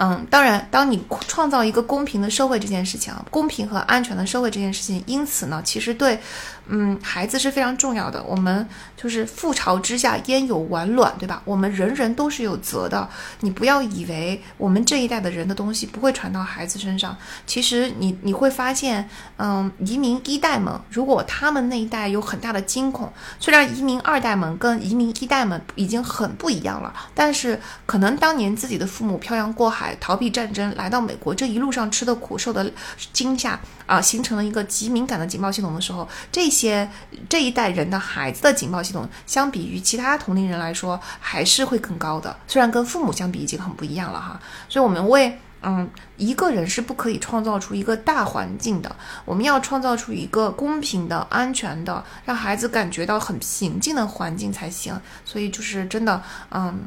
[0.04, 6.18] 嗯，当然，当你创造一个公平的社会这件事情啊，公平和安全的社会这件事情，因此呢，其实对。
[6.66, 8.22] 嗯，孩子是非常重要的。
[8.22, 11.42] 我们就是覆巢之下焉有完卵，对吧？
[11.44, 13.08] 我们人人都是有责的。
[13.40, 17.16] 你不要以为我们这一代的人的东西不会传到孩子身上。
[17.46, 19.08] 其实你你会发现，
[19.38, 32.70] 嗯，移民一代们如果他们那一代有很大的惊恐，虽然移民二代们跟移民一代们已经很不一样了，但是可能当年自己的父母漂洋过海逃避战争来到美国，这一路上吃的苦受的
[33.12, 36.52] 惊吓啊，形成了一个极敏感的警报系统的时候，这。
[36.52, 36.86] 些
[37.30, 42.36] 这一代人的孩子的警报系统，相比于其他同龄人来说，还是会更高的。
[42.46, 55.00] 虽然跟父母相比已经很不一样了哈，所以我们为嗯一个人是不可以创造出一个大环境的，我们要创造出一个公平的、安全的，让孩子感觉到很平静的环境才行。
[55.24, 56.84] 所以就是真的嗯，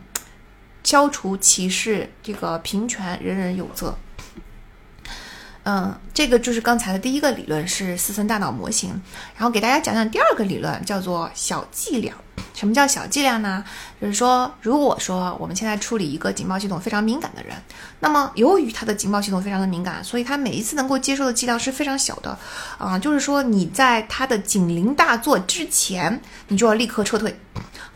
[0.83, 3.97] 消除歧视，这个平权，人人有责。
[5.65, 8.89] 嗯，这个就是刚才的第一个理论是四层大脑模型，
[9.35, 12.15] 然后给大家讲讲第二个理论，叫做小剂量。
[12.53, 13.63] 什么叫小剂量呢？
[13.99, 17.55] 就是说，如果说我们现在处理一个警报系统非常敏感的人，
[17.99, 22.37] 那么由于他的警报系统非常的敏感，所以他每一次能够接受的剂量是非常小的，
[22.77, 27.37] 啊，就是说你在他的警铃大作之前，你就要立刻撤退，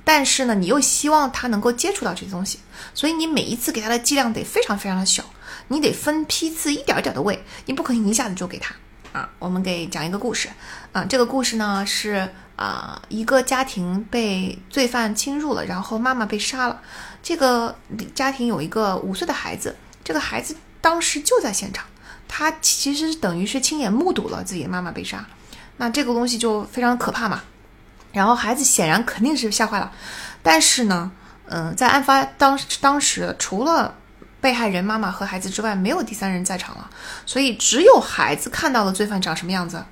[0.04, 2.60] 但是呢，你又希望他能够接触到这些东西，
[2.94, 5.24] 所以你每一次给他的剂量得非常非常的小，
[5.70, 8.76] 你得分批次一点一点的喂，你不可能一下子就给他。
[9.12, 10.50] 啊，我们给讲一个故事，
[10.92, 16.80] 啊，这个故事呢是啊一个家庭被罪犯侵入了，然后妈妈被杀了。
[17.24, 17.76] 这个
[18.14, 21.88] 家庭有一个五岁的孩子，这个孩子当时就在现场，
[22.28, 25.26] 他其实等于是亲眼目睹了自己的妈妈被杀。
[25.78, 27.42] 那这个东西就非常可怕嘛。
[28.12, 29.92] 然后孩子显然肯定是吓坏了，
[30.44, 31.12] 但是呢，
[31.48, 33.96] 嗯，在案发当当时除了。
[34.42, 36.90] 被害人妈妈和孩子之外，没有第三人在场了，
[37.26, 39.84] 所以只有孩子看到了罪犯长什么样子。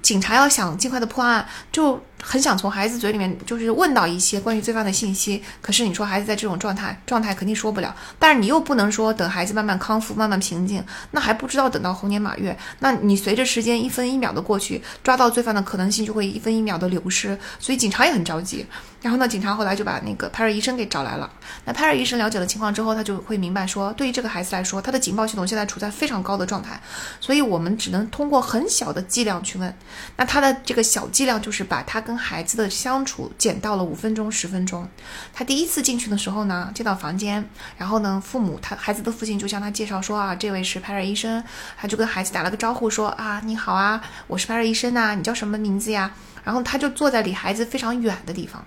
[0.00, 5.42] 警察要想尽快的破案，就很想从孩子嘴里面就是问到一些关于罪犯的信息。
[5.62, 7.94] 可是你说孩子在这种状态，状态肯定说不了。
[8.18, 12.56] 但是你又不能说等孩子慢慢康复、慢慢平静，那还不知道等到猴年马月。
[12.80, 17.38] 那你随着时间一分一秒的过去，抓到罪犯的可能性就会一分一秒的流失。
[17.58, 18.66] 所以警察也很着急。
[19.00, 21.30] 然后呢，警察后来就把那个派尔医生给找来了。
[21.64, 26.80] 那派尔医生了解了情况之后，他就会明白说，对于这个孩子来说，他的警报系统现在处在非常高的状态，
[27.20, 29.72] 所以我们只能通过很小的剂量去问。
[30.16, 34.88] 那他的这个小剂量就是把他跟孩子的相处减到了五分钟、十分钟。
[35.34, 37.46] 他第一次进去的时候呢，进到房间，
[37.76, 41.44] 然后呢，父母他孩子的父亲就向他介绍说啊，这位是派瑞医生，
[41.76, 46.10] 他就跟孩子打了个招呼说啊，你好啊，我是派瑞医生呐，你叫什么名字呀？
[46.42, 48.64] 然后他就坐在离孩子非常远的地方，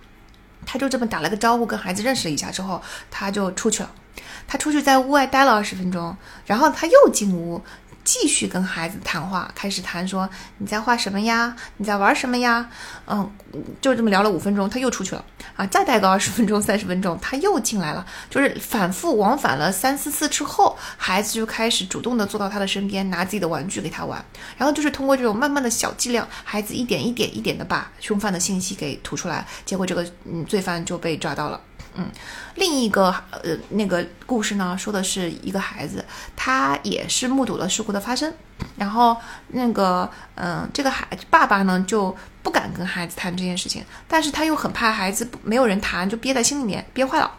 [0.63, 2.79] 他就这么打了个招呼，跟孩子认识了一下之后，
[3.09, 3.91] 他就出去了。
[4.47, 6.15] 他出去在屋外待了二十分钟，
[6.45, 7.63] 然后他又进屋。
[8.03, 11.55] 继续跟孩子谈话，开始谈说你在画什么呀？
[11.77, 12.69] 你在玩什么呀？
[13.07, 13.31] 嗯，
[13.79, 15.23] 就这么聊了五分钟，他又出去了
[15.55, 15.65] 啊。
[15.67, 24.23] 再待个二十分钟、三十分钟，他又进来了，就是反复往返了三四次之后，孩子就开始主动的坐到他的身边，拿自己的玩具给他玩。
[24.57, 31.59] 然后就是通过这种慢慢的小剂量，孩子一点一点一点的把凶犯的信息给吐出来，结果这个嗯罪犯就被抓到了。
[31.95, 32.09] 嗯，
[32.55, 36.03] 另一个呃那个故事呢，说的是一个孩子，
[36.35, 38.33] 他也是目睹了事故的发生，
[38.77, 39.17] 然后
[39.49, 47.29] 那个嗯这个孩爸爸呢就不敢跟孩子谈这件事情，但是他又很怕孩子没有人谈，就憋在心里面憋坏了。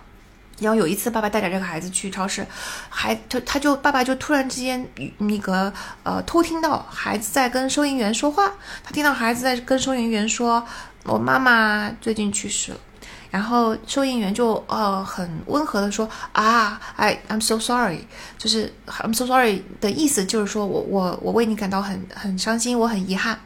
[0.60, 2.46] 然后有一次，爸爸带着这个孩子去超市，
[2.88, 4.86] 孩他他就爸爸就突然之间
[5.18, 5.72] 那个
[6.04, 8.52] 呃偷听到孩子在跟收银员说话，
[8.84, 10.64] 他听到孩子在跟收银员说
[11.04, 12.78] ：“我妈妈最近去世了。”
[13.32, 18.06] 然后收银员就呃很温和的说啊，I I'm so sorry，
[18.36, 23.40] 就是 I'm so sorry 的意思就是说我我我为你感到很很伤心，我很遗憾。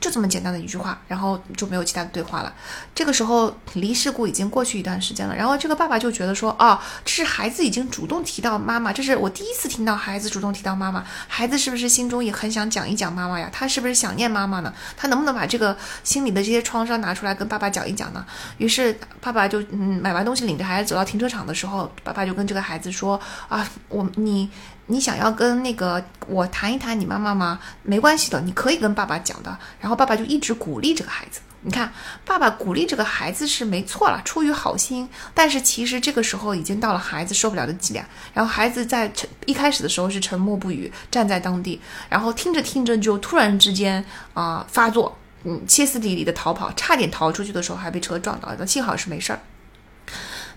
[0.00, 2.54] 就这么简单的一句话，然后就没有其他的对话了。
[2.94, 13.50] 这个时候离事故已经过去一段时间了，然后这个爸爸就觉得说，哦，这是孩子已经主动提到妈妈，这是我第一次听到孩子主动提到妈妈，孩子是不是心中也很想讲一讲妈妈呀？
[13.52, 14.72] 他是不是想念妈妈呢？
[14.96, 18.24] 他能不能把这个心里的这些创伤拿出来跟爸爸讲一讲呢？
[18.58, 24.48] 于是爸爸就嗯买完东西领着孩子走到停车场的时候，爸爸就跟这个孩子说，啊，我你。
[24.90, 27.60] 你想要跟那个我谈一谈你妈妈吗？
[27.82, 29.56] 没关系的，你可以跟爸爸讲的。
[29.80, 31.40] 然后爸爸就一直鼓励这个孩子。
[31.60, 31.92] 你看，
[32.24, 35.08] 爸爸鼓励这个孩子是没错了，出于好心。
[35.34, 38.06] 但是其实这个时候已经到了孩子受不了的剂量。
[38.32, 39.12] 然后孩子在
[39.44, 49.40] 一开始的时候是沉默不语，站在当地，然后听着听着就突然之间啊发作，嗯，歇斯底里的逃跑，差点逃出去的时候还被车撞到，但幸好是没事儿。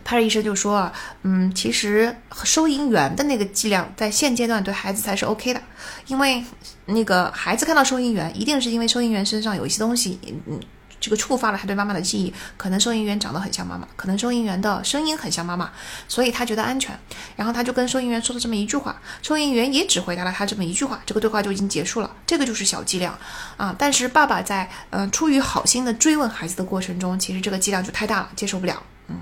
[0.04, 0.92] 派尔医生就说
[1.24, 5.62] ：“嗯，其实收银员的那个剂量在现阶段对孩子才是 OK 的，
[6.08, 6.44] 因为
[6.86, 10.60] 那个孩子看到收银员，一定是因为收银员身上有一些东西，嗯，
[11.00, 12.34] 这个触发了他对妈妈的记忆。
[12.58, 15.72] 可能收银员长得很像妈妈，可能收银员的声音很像妈妈，
[16.08, 16.98] 所以他觉得安全。
[17.36, 22.12] 然后他就跟收银员说了这么一句话，收银员也只回答了他这么一句话，这个对话就已经结束了。
[22.26, 23.18] 这个就是小剂量
[23.58, 23.76] 啊。
[23.78, 28.82] 但是爸爸在嗯出于好心的追问孩子的过程中，其实这个剂量就太大了，接受不了。
[29.08, 29.18] 嗯。”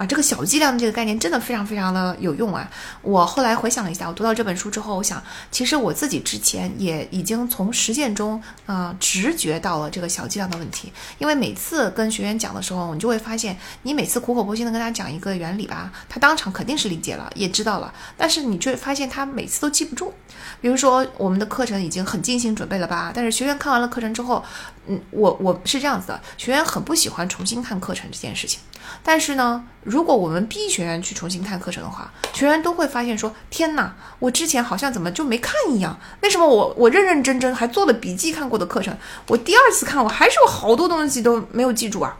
[0.00, 2.66] 啊，这个小剂量的这个概念真的非常非常的有用啊！
[3.02, 10.90] 我后来回想了一下，我读到这本书之后，我想，其实我自己之前也已经从实践中，呃，直觉到了这个小剂量的问题。
[11.18, 20.14] 因为每次跟学员讲的时候，你就会发现，你每次苦口婆心的跟他讲一个原理吧，他当场肯定是理解了，也知道了，但是你却发现他每次都记不住。
[20.62, 24.42] 比如说，我们的课程已经很精心准备了吧，但是学员看完了课程之后，
[24.86, 28.60] 嗯，我我是这样子的，学员很不喜欢重新看课程这件事情，
[29.04, 29.62] 但是呢。
[29.90, 35.98] 如果我们逼学员去重新看课程的话，学员都会发现说：“天哪，我之前好像怎么就没看一样？
[36.22, 42.16] 为什么我我认认真真还做了笔记看过的课程，我第二次看我还是有好多东西都没有记住啊？”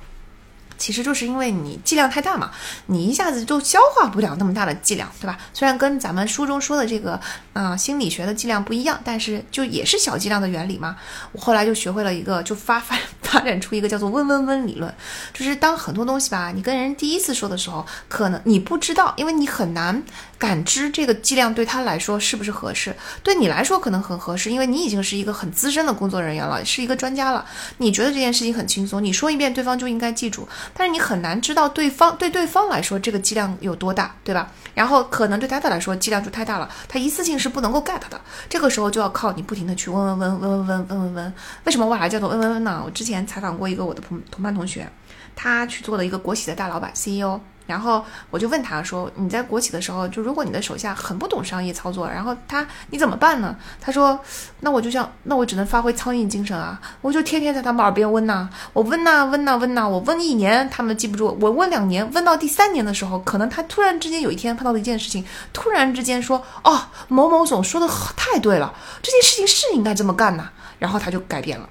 [0.80, 2.50] 其实就是因为你剂量太大嘛，
[2.86, 5.38] 你一下子就消化不了那么大的剂量，对吧？
[5.52, 7.20] 虽然跟咱们书中说的这个
[7.52, 10.96] 啊、心理学的剂量不一样，但是就也是小剂量的原理嘛。
[11.32, 14.92] 我后来就学会了一个，就发发 发展出一个叫做温温温理论，
[15.34, 20.02] 就是当很多东西吧，你跟人第一次说的时候，可能你不知道，因为你很难
[20.40, 27.44] 感知这个剂量对他来说是不是合适，对你来说可能很合适，因为你已经是一个很资深的工作人员了，是一个专家了，
[27.76, 34.50] 你觉得这件事情很轻松，你说一遍对方就应该记住，但是你很难知道对方对对方来说这个剂量有多大，对吧？
[34.72, 38.18] 然后可能对他的来说剂量就太大了，他一次性是不能够 get 的，
[38.48, 41.34] 这个时候就要靠你不停的去问问问问问问问问，
[41.64, 42.82] 为什么我把它叫做问问问呢？
[42.82, 44.90] 我之前采访过一个我的同同班同学，
[45.34, 47.40] 他去做了一个国企的大老板 CEO。
[47.66, 54.18] 然后我就问他说：“你在国企的时候，就如果你的手下很不懂商业操作，然后他你怎么办呢？”他说
[54.58, 67.86] ：“那我就像那我只能发挥苍蝇精神啊，我就天天在他们耳边问呐，我问呐问呐问呐，我问一年他们记不住，我问两年，问到第三年的时候，可能他突然之间有一天碰到了一件事情，突然之间说：哦，某某总说的
[68.16, 70.50] 太对了，这件事情是应该这么干呐，
[70.80, 71.68] 然后他就改变了。”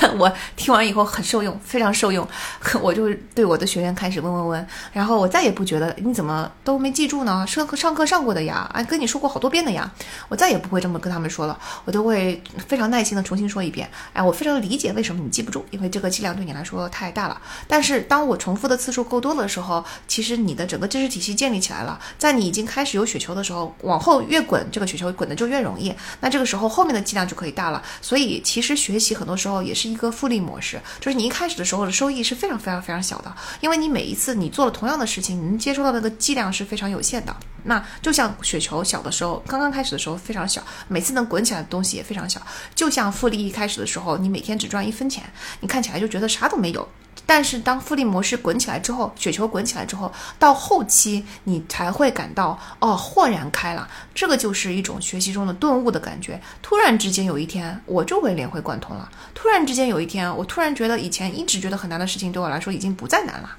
[0.18, 2.26] 我听完以后很受用，非常受用。
[2.80, 7.46] 我就对我的学员开始问问问，然后我再也不觉得你怎么都没记住呢？
[7.46, 9.90] 上课上课上过的呀，啊，跟你说过好多遍的呀，
[10.28, 13.88] 我再也不会这么跟他们说了，我都会非常耐心的重新说一遍。
[14.12, 17.40] 哎，我非常理解为什么你记不住，因为这个剂量对你来说太大了。
[17.66, 25.94] 但是当我重复的次数够多的时候，其实你的整个知识体系建立起来了，在你已经开始有雪球的时候，往后越滚，这个雪球滚的就越容易。
[26.20, 27.82] 那这个时候后面的剂量就可以大了。
[28.00, 37.34] 所以其实学习很多时候也是一个复利模式，就是你一开始的时候的收益是非常非常非常小的，因为你每一次你做了同样的事情，你能接收到那个剂量是非常有限的。
[37.64, 42.40] 那就像雪球小的时候，刚刚开始的时候非常小，每次能滚起来的东西也非常小。
[42.74, 45.24] 就像复利一开始的时候，你每天只赚一分钱，
[45.60, 46.88] 你看起来就觉得啥都没有。
[47.30, 53.86] 但是当复利模式滚起来之后，雪球滚起来之后，到后期你才会感到哦，豁然开朗。
[54.14, 56.40] 这个就是一种学习中的顿悟的感觉。
[56.62, 59.06] 突然之间有一天，我就会连会贯通了。
[59.34, 63.50] 突然之间有一天，我突然觉得以前一直觉得很难的事情，对我来说已经不再难了。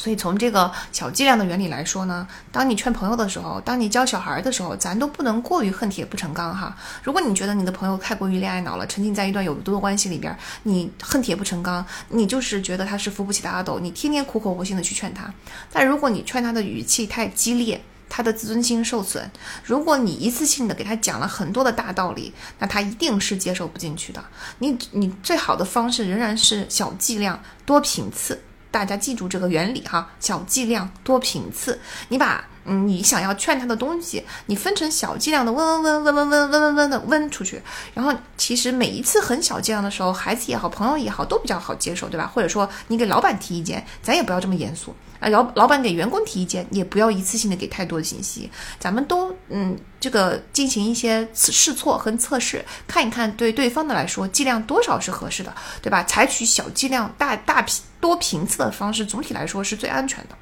[0.00, 6.74] 所以从这个小剂量的原理来说呢，当你劝朋友的时候，当你教小孩的时候，咱都不能过于恨铁不成钢哈。
[7.02, 15.30] 如果你觉得你的朋友太过于恋爱脑了，沉浸在一段有毒的关系里边，你恨铁不成钢，你就是觉得他是扶不起的阿斗，你天天苦口婆心的去劝他。
[15.70, 17.78] 但如果你劝他的语气太激烈，
[18.08, 19.30] 他的自尊心受损，
[19.62, 24.24] 如果你一次性的给他讲了很多的大道理，那他一定是接受不进去的。
[24.60, 28.40] 你你最好的方式仍然是小剂量多频次。
[28.70, 31.80] 大家记住这个原理哈，小剂量多频次。
[32.08, 37.60] 你把嗯你想要劝他的东西，你分成小剂量的温温温温温温温温温的温出去。
[37.94, 42.30] 然后其实每一次很小剂量的时候，孩子也好，朋友也好，都比较好接受，对吧？
[42.32, 45.28] 或者说你给老板提意见，咱也不要这么严肃啊。
[45.28, 48.50] 老老板给员工提意见，也不要一次性的给太多的信息。
[48.78, 56.02] 咱们都嗯这个进行一些试错和测试，看一看对对方的来说剂量多少是合适的，对吧？
[56.04, 60.36] 采取小剂量大大频多频次的方式，总体来说是最安全的。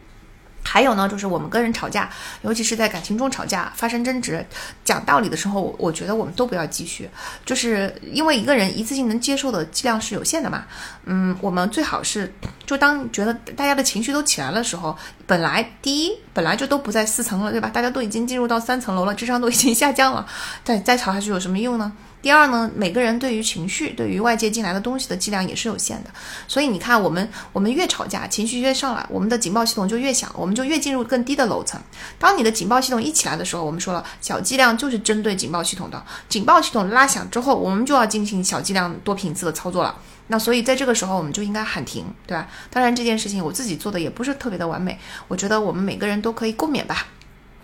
[0.65, 2.11] 还有呢，就是我们跟人吵架，
[2.43, 4.45] 尤其是在感情中吵架、发生争执、
[4.85, 7.09] 讲道理的时候，我觉得我们都不要继续，
[7.47, 10.65] 就是因为一个人一次性能接受的剂量是有限的嘛。
[11.07, 12.33] 嗯，我们最好是
[12.67, 17.71] 就当觉得大家的情绪都起来的时候，本来第一本来就都不在四层了，对吧？
[17.71, 20.27] 大家都已经进入到三层楼了，智商都已经下降了，
[20.65, 21.91] 再再吵下去有什么用呢？
[22.21, 26.11] 第二呢，每个人对于情绪、对于外界进来的东西的剂量也是有限的，
[26.49, 31.81] 所以你看，我们我们越吵架，情绪越上来，我们的警报系统就越响，我们就越进入更低的楼层。
[32.19, 39.95] 当你的警报系统一起来的时候，我们说了，小剂量就是针对警报系统的，警报系统拉响之后，我们就要进行小剂量多频次的操作了。
[40.27, 42.49] 那所以在这个时候，我们就应该喊停，对吧？
[42.69, 47.07] 当然这件事情我自己做的也不是特别的完美，我觉得我们每个人都可以共勉吧。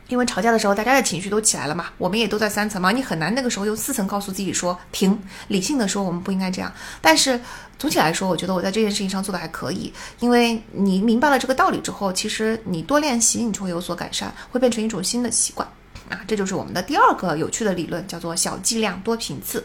[0.09, 5.19] 因为吵架的时候，大家的情绪都起来了嘛，我们也都在三层嘛，你很难那个时候用四层告诉自己说停，
[5.49, 6.73] 理性的说我们不应该这样。
[7.01, 7.41] 但是
[7.79, 15.67] 总体来说，我觉得我在这件事情上做的还可以，因为你明白了这个道理之后，其实你多练习，你就会有所改善，会变成一种新的习惯
[16.11, 16.21] 啊。
[16.29, 19.65] 这就是我们的第二个有趣的理论，叫做小剂量多频次。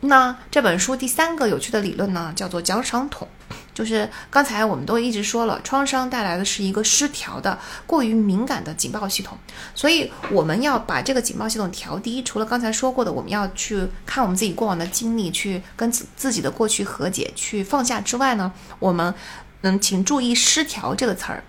[0.00, 3.26] 那这本书第三个有趣的理论呢，叫做奖赏桶。
[3.76, 9.36] 就是刚才我们都一直说了，创伤带来的是一个失调的、过于敏感的警报系统，
[9.74, 12.22] 所以我们要把这个警报系统调低。
[12.22, 19.14] 除了刚才说过的，我们要去看我们自己过往的经历，去跟自自己的过去和解，去放下之外呢，我们
[19.60, 21.44] 嗯，请注意“失调”这个词儿。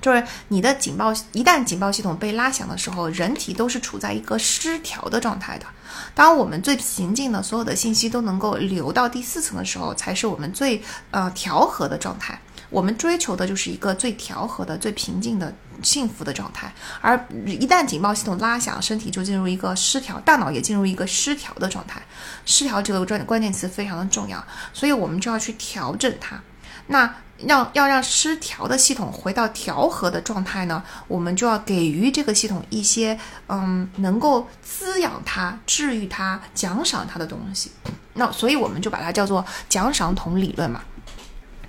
[0.00, 5.66] 就是你的警报一旦警报系统被拉响的时候，人体都是处在一个失调的状态的。
[6.14, 12.38] 当我们最平静的所有的信息都能够流到第四层的时候，才是我们最呃调和的状态。
[12.68, 16.72] 我们追求的就是一个最调和的、最平静的、幸福的状态。
[17.00, 17.16] 而
[17.46, 22.02] 一旦警报系统拉响，身体就进入一个失调，大脑也进入一个失调的状态。
[22.44, 26.40] 失调这个关关键词非常的重要，所以我们就要去调整它。
[26.88, 33.18] 那要要让失调的系统回到调和的状态呢，我们就要给予这个系统一些
[33.48, 37.70] 嗯能够滋养它、治愈它、奖赏它的东西。
[38.14, 40.80] 那所以我们就把它叫做奖赏桶理论嘛。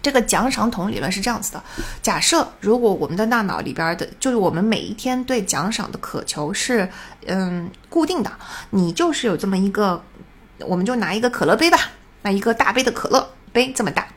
[0.02, 1.62] 这个奖赏桶理论是这样子的：
[2.02, 6.90] 假设如果我们的大脑里边的，就是我们每一天对奖赏的渴求是
[7.26, 8.32] 嗯固定的，
[8.70, 10.02] 你就是有这么一个，
[10.60, 11.78] 我们就拿一个可乐杯吧，
[12.22, 14.08] 那一个大杯的可乐杯这么大。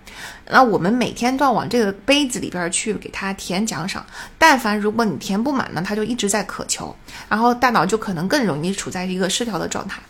[0.53, 4.05] 那我们每天都要往这个杯子里边去给它填奖赏，
[4.37, 6.95] 但凡如果你填不满呢，它就一直在渴求，
[7.29, 10.01] 然后大脑就可能更容易处在一个失调的状态。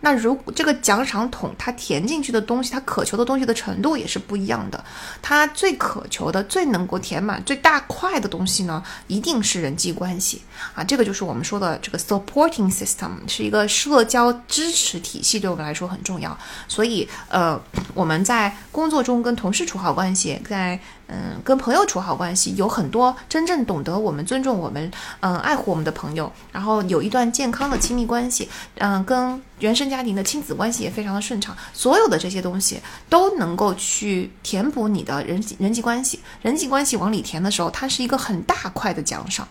[0.00, 4.84] 那如果这个奖赏桶它填进去的东西，它渴求的东西的程度也是不一样的。
[5.20, 10.42] 它最渴求的、最能够填满、最大块的东西呢，一定是人际关系
[10.74, 10.84] 啊。
[10.84, 16.36] 这个就是我们说的这个 supporting system，是一个社交支持体系，对我们来说很重要。
[16.68, 17.60] 所以，呃，
[17.94, 20.78] 我们在工作中跟同事处好关系，在
[21.08, 24.90] 嗯，跟朋友处好关系，有很多真正懂得我们、尊重我们、
[25.20, 31.56] 嗯，爱护我们的朋友，然后有一段健康的亲密关系，嗯，跟原生家庭的亲子关系也非常的顺畅。
[31.72, 39.48] 所有的这些东西都能够去填补你的人际人际关系，人际关系往里填的时候，它是一个很大块的奖赏。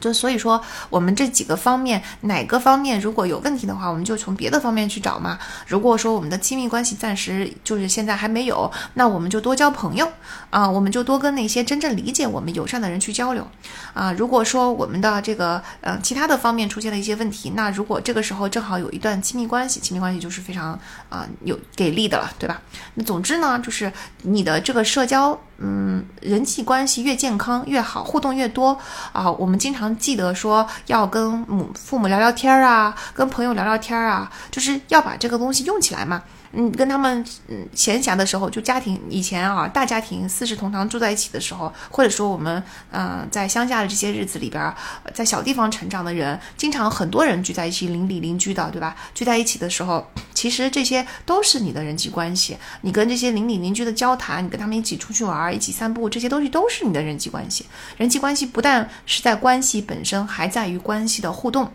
[0.00, 5.38] 就所以说，我们这几个方面哪个方面如果有问题的话，我们就从别的方面去找嘛。
[5.66, 10.08] 如果说我们的亲密关系暂时就是现在还没有，那我们就多交朋友
[10.50, 13.46] 啊，我们就多跟那些真正理解我们、友善的人去交流
[13.92, 14.10] 啊。
[14.12, 20.78] 如果说我们的这个呃其他的方面出现了一些问题，那如果这个时候正好有一段亲密关系，亲密关系就是非常
[21.08, 22.60] 啊有给力的了，对吧？
[22.94, 25.38] 那总之呢，就是你的这个社交。
[25.62, 28.78] 嗯，人际关系越健康越好，互动越多
[29.12, 29.30] 啊。
[29.30, 36.22] 我们经常记得说要跟母父母聊聊天啊，跟朋友聊聊天啊，就是要把这个东西用起来嘛。
[36.52, 42.60] 嗯，跟他们嗯闲暇的时候，就家庭以前啊，大家庭四世同堂住在一起的时候，或者说我们
[42.90, 44.74] 嗯在乡下的这些日子里边，
[45.14, 48.96] 在小地方成长的人，经常很多人聚在一起，邻里邻居的，对吧？
[49.14, 50.04] 聚在一起的时候，
[50.34, 52.56] 其实这些都是你的人际关系。
[52.80, 57.64] 你跟这些邻里邻居的交谈，你跟他们一起出去玩，一起散步，这些东西都是你的人际关系。
[57.96, 61.70] 人际关系不但是在关系本身，还在于关系的互动。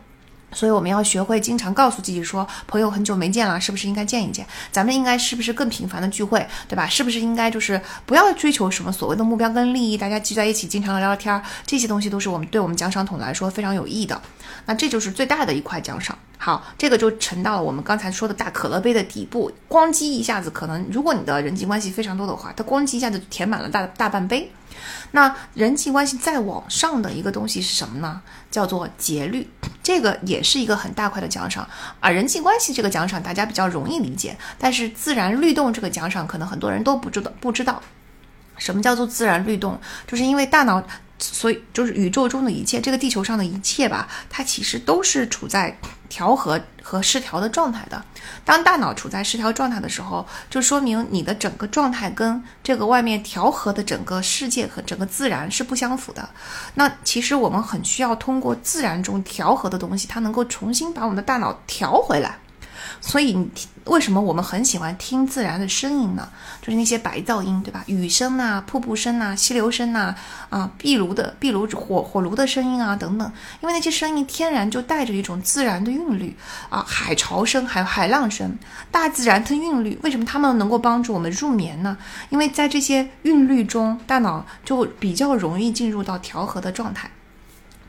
[0.51, 4.45] 所以我们要学会经常告诉自己说，朋友很久没见了，是不是应该见一见？
[4.71, 6.87] 咱们应该是不是更频繁的聚会，对吧？
[6.87, 14.21] 是不是应该就是不要追求什么所谓的目标跟利益，大家聚在一起经常聊聊天儿，这些东西都是我们对我们奖赏桶来说非常有益的。
[14.65, 16.17] 那这就是最大的一块奖赏。
[16.37, 24.49] 好，这个就沉到了我们刚才说的大可乐杯的底部，咣叽一下子，可能如果你的人际关系非常多的话，它咣叽一下子填满了大大半杯。
[25.11, 28.21] 那人际关系再往上的一个东西是什么呢？
[28.51, 29.49] 叫做节律，
[29.83, 31.67] 这个也是一个很大块的奖赏
[31.99, 32.09] 啊。
[32.09, 37.81] 人际关系这个奖赏大家比较容易理解，但是自然律动这个奖赏可能很多人都不知道，不知道
[38.57, 40.83] 什么叫做自然律动，就是因为大脑。
[41.17, 45.73] 所以，就是宇宙中的一切，这个地球上的一切吧，它其实都是处在
[46.09, 47.99] 调和和失调的状态的。
[48.43, 56.29] 当大脑处在失调状态的时候，就说明你的整个状态跟这个外面调和的整个世界和整个自然是不相符的。
[56.75, 62.37] 那其实我们很需要通过自然中调和的东西，它能够重新把我们的大脑调回来。
[63.01, 63.49] 所以，你，
[63.85, 66.27] 为什么我们很喜欢听自然的声音呢？
[66.59, 67.83] 就是那些白噪音，对吧？
[67.85, 70.15] 雨声呐，瀑布声呐，溪流声呐，
[70.49, 73.31] 啊，壁炉的壁炉火火炉的声音啊，等等。
[73.61, 76.35] 因为那些声音天然就带着一种自然的韵律
[76.69, 78.57] 啊，海潮声，还有海浪声，
[78.89, 79.99] 大自然的韵律。
[80.01, 81.95] 为什么它们能够帮助我们入眠呢？
[82.29, 87.09] 因为在这些韵律中，大脑就比较容易进入到调和的状态。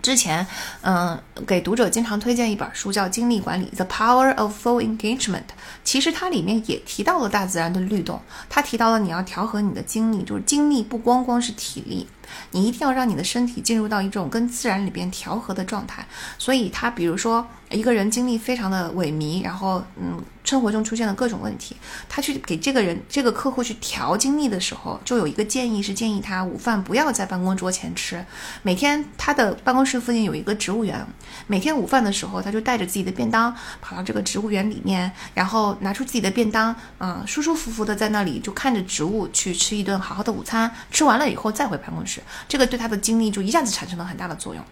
[0.07, 0.47] 之前，
[0.83, 5.43] 嗯，给读者经常推荐一本书，叫《精力管理》（The Power of Full Engagement）。
[5.83, 12.07] 其实它里面也提到了大自然的律动，它提到了你要调和你的精力，就是精力不光光是体力。
[12.53, 16.07] 你一定要让你的身体进入到一种跟自然里边调和的状态。
[16.39, 21.74] 所以，它比如说一个人精力非常的萎靡，然后嗯，生活中出现了各种问题，
[22.09, 28.24] 他去给这个人这个客户去调精力的时候，就有一个建议是建议他午饭不要在办公桌前吃。
[28.62, 31.05] 每天他的办公室附近有一个植物园，
[31.48, 40.72] 每天午饭的时候，他就带着自己的便当跑到这个植物园里面，然后拿出自己的便当，嗯，舒舒服服的在那里就看着植物去吃一顿好好的午餐。
[40.93, 42.22] 吃完了以后再回办公室。
[42.47, 44.64] 这个对他的精力就一下子产生了很大的作用，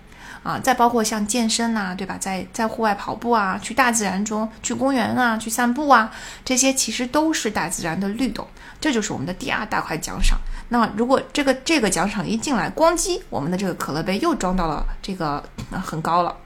[0.44, 2.16] 啊，再包括像健身呐、对吧？
[2.20, 6.12] 在在户外跑步啊，去大自然中，去公园啊，去散步啊，
[6.44, 8.46] 这些其实都是大自然的律动，
[8.80, 10.38] 这就是我们的第二大块奖赏。
[10.68, 16.36] 那如果这个这个奖赏一进来，咣叽，我们的这个可乐杯又装到了这个、呃很高了。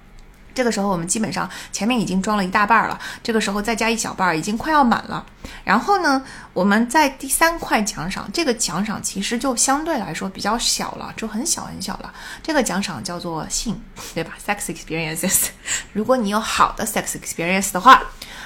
[0.58, 5.24] 这个时候我们基本上前面已经装了一大半了，这个时候再加一小半，已经快要满了。
[5.62, 6.20] 然后呢，
[6.52, 12.12] 我们在第三块奖赏，这个奖赏其实就相对来说比较小了，就很小很小了。
[12.42, 13.80] 这个奖赏叫做性，
[14.16, 15.50] 对吧？sex experiences。
[15.94, 18.02] 如果你有好的 sex experience 的话，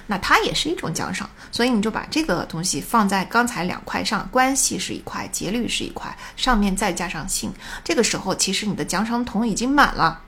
[0.07, 1.31] 那它也是一种奖赏。
[1.51, 7.51] 所以你就把这个东西放在刚才两块上，关系是一块，节律是一块，上面再加上性。
[7.83, 10.21] 这个时候其实你的奖赏桶已经满了。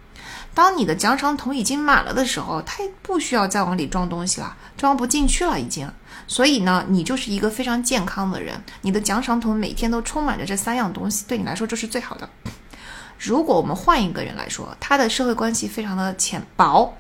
[0.55, 5.90] 当你的奖赏桶已经满了的时候，它不需要再往里装东西了，装不进去了已经。
[6.28, 12.28] 所以呢，你就是一个非常健康的人，你的奖赏桶每天都充满着这三样东西，对你来说这是最好的。
[13.18, 16.94] 如果我们换一个人来说，他的社会关系非常的浅薄。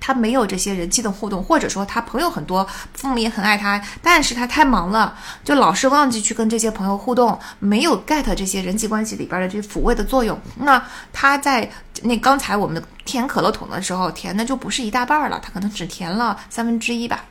[0.00, 5.14] 他没有这些人际的互动，或者说他朋友很多，父母也很爱他，但是他太忙了，
[5.44, 10.38] 就老是忘记去跟这些朋友互动，没有 get 这些人际关系里边的这抚慰的作用。
[10.58, 10.82] 那
[11.12, 11.70] 他在
[12.02, 17.24] 那刚才我们填可乐桶的时候，填的就不是一大半了，他可能只填了三分之一吧。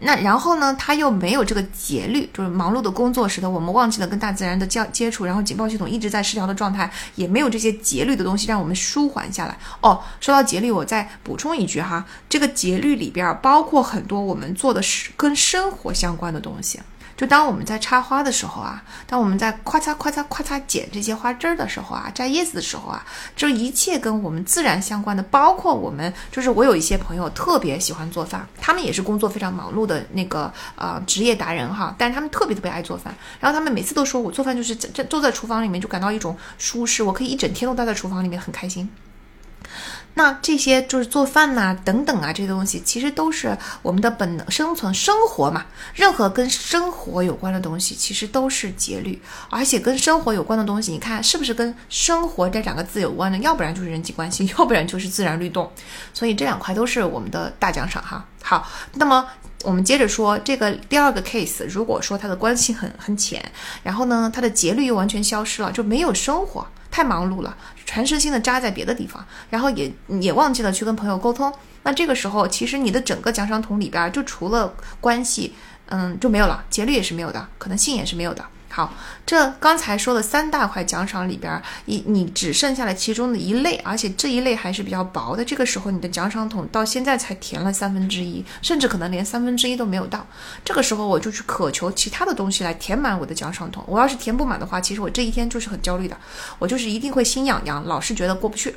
[0.00, 9.56] 那然后呢，他又没有这个节律，就是忙碌的工作使得我们忘记了跟大自然的交接触，然后警报系统一直在失调的状态，也没有这些节律的东西让我们舒缓下来。
[9.80, 16.80] 哦，说到节律，我再补充一句哈，这个节律里边包括很多我们做的是跟生活相关的东西。
[17.16, 23.04] 就当我们在插花的时候啊，当我们在咔嚓咔嚓咔嚓剪这些花枝儿的时候啊，摘叶子的时候啊，
[23.36, 38.90] 这一切跟我们自然相关的，包括我们，就是我有一些朋友特别喜欢做饭，他们也是工作非常忙碌的那个呃职业达人哈，但是他们特别特别爱做饭，然后他们每次都说我做饭就是这这坐在厨房里面就感到一种舒适，我可以一整天都待在厨房里面很开心。
[40.14, 45.66] 那这些就是做饭呐、等等啊，这些东西其实都是我们的本能生存生活嘛。
[45.92, 49.20] 任何跟生活有关的东西，其实都是节律，
[49.50, 53.38] 而且跟生活有关的东西，你看是不是跟生活这两个字有关的？
[53.38, 55.70] 要不然就是人际关系，要不然就是自然律动。
[56.12, 58.24] 所以这两块都是我们的大奖赏哈。
[58.42, 59.26] 好，那么。
[59.64, 63.42] 我们接着说这个第二个 case，如果说他的关系很很浅，
[63.82, 71.52] 然后呢，他的节律又完全消失了，就没有生活，太忙碌了，全身心的扎在别的地方，然后也也忘记了去跟朋友沟通。
[71.82, 75.54] 那这个时候，其实你的整个奖赏桶里边就除了关系，
[75.86, 78.44] 嗯，就没有了，节律也是没有的，可能性也是没有的。
[78.74, 78.92] 好，
[79.24, 85.44] 这刚才说的三大块奖赏里边，你你只剩下了其中的一类，而且这一类还是比较薄的。
[85.44, 90.26] 这个时候，你的奖赏桶到现在才填了三分之一，甚至可能连三分之一都没有到。
[90.64, 93.84] 这个时候，我就去渴求其他的东西来填满我的奖赏桶。
[93.86, 96.16] 我要是填不满的话，其实我这一天就是很焦虑的，
[96.58, 98.74] 我就是一定会心痒痒，老是觉得过不去。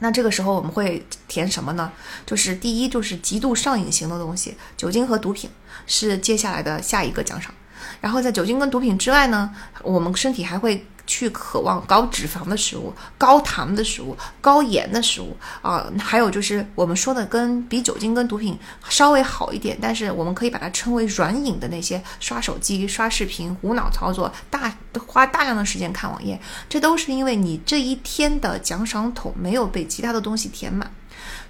[0.00, 1.92] 那这个时候我们会填什么呢？
[2.26, 5.48] 就是第一，就是极度上瘾型的东西，酒精和毒品
[5.86, 7.54] 是接下来的下一个奖赏。
[8.00, 18.58] 然后在酒精跟毒品之外呢，我们身体还会去渴望高脂肪的食物、高糖的食物、高盐的食物啊、还有就是我们说的跟比酒精跟毒品
[18.88, 24.76] 稍微好一点，但是我们可以把它称为软瘾的那些刷手机、刷视频、无脑操作、大
[25.06, 30.90] 花大量的时间看网页，这都是因为你这一天的奖赏桶没有被其他的东西填满。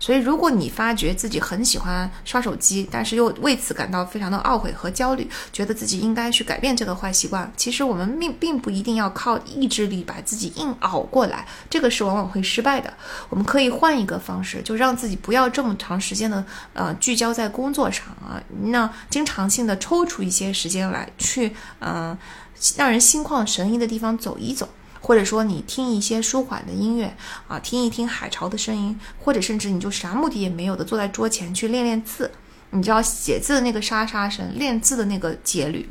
[0.07, 12.95] 所以，如果你发觉自己很喜欢刷手机，但是又为此感到非常的懊悔和焦虑，觉得自己应该去改变这个坏习惯，其实我们并并不一定要靠意志力把自己硬熬过来，这个是往往会失败的。
[13.29, 21.49] 我们可以换一个方式，就让自己不要这么长时间的呃聚焦在工作上啊，那经常性的抽出一些时间来去
[21.81, 22.19] 嗯、呃
[22.77, 24.69] 让人心旷神怡的地方走一走。
[25.07, 27.17] 或者说你听一些舒缓的音乐
[27.47, 32.29] 啊，听一听海潮的声音，或者甚至你就啥目的也没有的坐在桌前去练练字，
[32.71, 35.89] 你知道写字的那个沙沙声，练字的那个节律。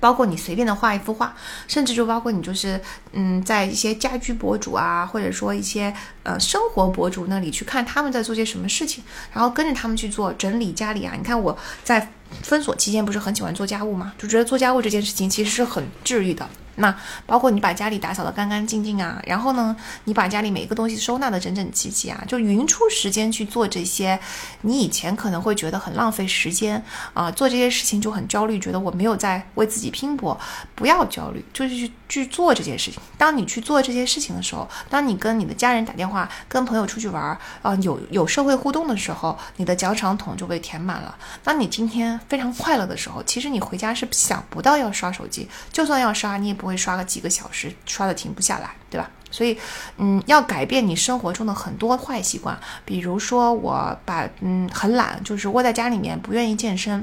[0.00, 2.80] 包括你随便的画一幅画，甚至就包括你就是，
[3.12, 5.92] 嗯，在一些家居博主啊，或者说一些
[6.22, 11.12] 呃生活博主那里去看他们在做些什么事情，然后跟着他们去做整理家里啊。
[11.18, 12.10] 你看我在
[12.42, 16.48] 封锁期间不是很喜欢做家务嘛，就觉得做家务这件事情其实是很治愈的。
[16.78, 16.94] 那
[17.26, 24.18] 包括你把家里打扫的干干净净啊，然后呢，你把家里每一个东西收纳的整整齐齐啊，就匀出时间去做这些，
[24.62, 26.82] 你以前可能会觉得很浪费时间
[27.14, 30.38] 啊、做这些事情就很焦虑，觉得我没有在为自己拼搏。
[30.74, 33.00] 不要焦虑，就是去去做这件事情。
[33.16, 41.16] 当你去做这些事情的时候，当你跟你的家人打电话，跟朋友出去玩儿，啊、有有社会互动的时候，你的奖赏桶就被填满了。
[41.44, 49.10] 当你今天非常快乐的时候，其实你回家是想不到要刷手机，就算要刷，你也不会刷个几个小时，刷的停不下来，对吧？
[49.30, 49.58] 所以，
[49.98, 57.02] 嗯，要改变你生活中的很多坏习惯，比如说我把嗯很懒，就是窝在家里面不愿意健身；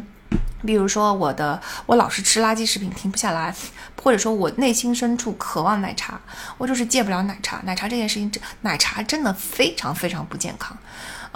[0.65, 3.53] 比如说我的我老是吃垃圾食品停不下来，
[4.01, 6.19] 或者说我内心深处渴望奶茶，
[6.57, 7.61] 我就是戒不了奶茶。
[7.63, 8.31] 奶茶这件事情，
[8.61, 10.77] 奶茶真的非常非常不健康。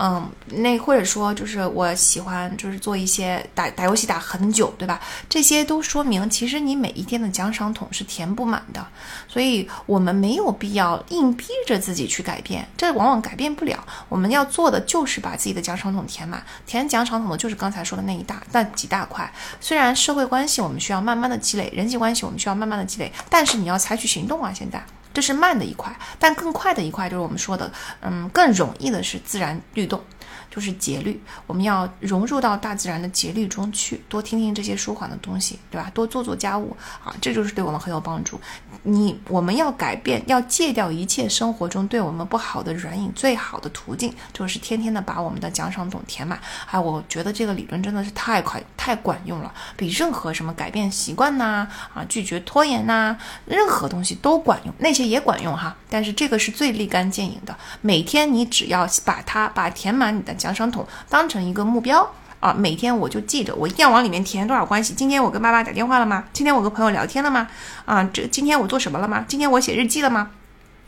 [0.01, 4.97] 嗯，那或者说就是我喜欢就是做一些打打游戏打很久，对吧？
[5.27, 8.87] 这些都说明其实你每一天的奖赏桶是填不满的，
[9.27, 13.77] 所以我们没有必要硬逼着自己去改变，这往往改变不了。
[14.07, 19.29] 我们要做的就是把自己的奖赏桶填满，填奖赏桶的就是刚才说的那一大那几大块。
[19.59, 24.53] 虽然社会关系我们需要慢慢的积累，人际关系我们需要慢慢的积累，但是你要采取行动啊！
[24.55, 24.81] 现在。
[25.19, 27.69] 这是慢的一块，但更快的一块就是我们说的，
[27.99, 30.01] 嗯，更容易的是自然律动。
[30.49, 35.91] 就是节律，我们要融入到大自然的节律中去，多听听这些舒缓的东西，对吧？
[35.93, 38.41] 多做做家务啊，这就是对我们很有帮助。
[38.81, 46.39] 你我们要改变，要戒掉一切生活中对我们不好的软瘾，最好的途径就是天天的把我们的奖赏桶填满。
[46.65, 53.15] 哎，我觉得这个理论真的是太快太管用了，比任何什么改变习惯呐啊拒绝拖延呐，
[53.45, 55.75] 任何东西都管用，那些也管用哈。
[55.91, 60.38] 但是这个是最立竿见影的，每天你只要把它把填满你的。
[60.39, 62.09] 奖赏桶当成一个目标
[62.39, 64.93] 啊，每天我就记着，我一定要往里面填多少关系。
[64.93, 66.23] 今天我跟爸爸打电话了吗？
[66.31, 67.49] 今天我跟朋友聊天了吗？
[67.85, 69.25] 啊，这今天我做什么了吗？
[69.27, 70.31] 今天我写日记了吗？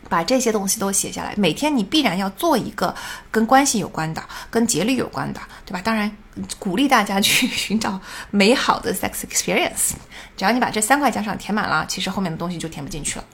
[0.10, 1.34] 把这些东西都写下来。
[1.38, 2.96] 每天你必然要做一个
[3.30, 5.82] 跟关系有关的、跟节律有关的，对吧？
[5.84, 6.10] 当然，
[6.58, 8.00] 鼓励大家去寻找
[8.30, 9.92] 美好的 sex experience。
[10.36, 13.26] 只要你把这三块奖赏填满了，其实后面的东西就填不进去了。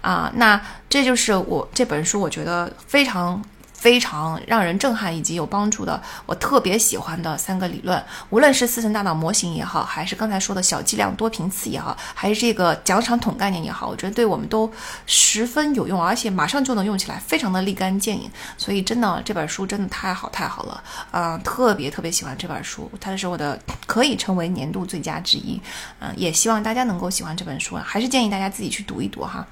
[0.00, 3.40] 啊，那这就是我这本书，我觉得非常。
[3.80, 14.70] 非常让人震撼以及有帮助的，我特别喜欢的三个理论，无论是四层大脑模型也好，还是刚才说的小剂量多频次也好，还是这个奖赏桶概念也好，我觉得对我们都
[15.06, 18.30] 十分有用，而且马上就能用起来，非常的立竿见影。
[18.58, 25.58] 所以真的这本书真的太好太好了，嗯，特别特别喜欢这本书，它是我的可以成为年度最佳之一，
[26.00, 29.46] 嗯，也希望大家能够喜欢这本书，还是建议大家自己去读一读哈。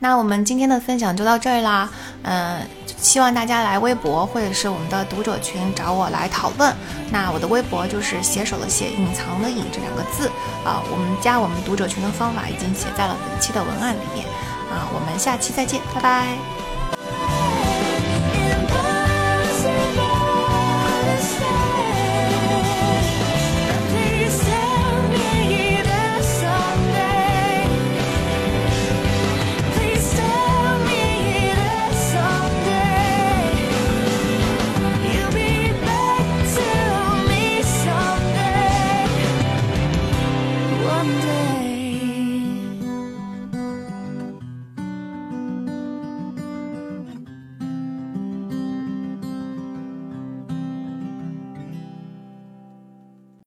[0.00, 1.88] 那我们今天的分享就到这儿啦，
[2.22, 2.60] 嗯，
[2.96, 6.72] 希望大家来微博或者是我们的读者群找我来讨论。
[7.10, 10.28] 那我的微博就是写手的写，隐藏的隐这两个字
[10.64, 10.82] 啊。
[10.90, 14.26] 我们加我们读者群的方法已经写在了本期的文案里面
[14.70, 14.86] 啊。
[14.94, 16.67] 我们下期再见，拜拜。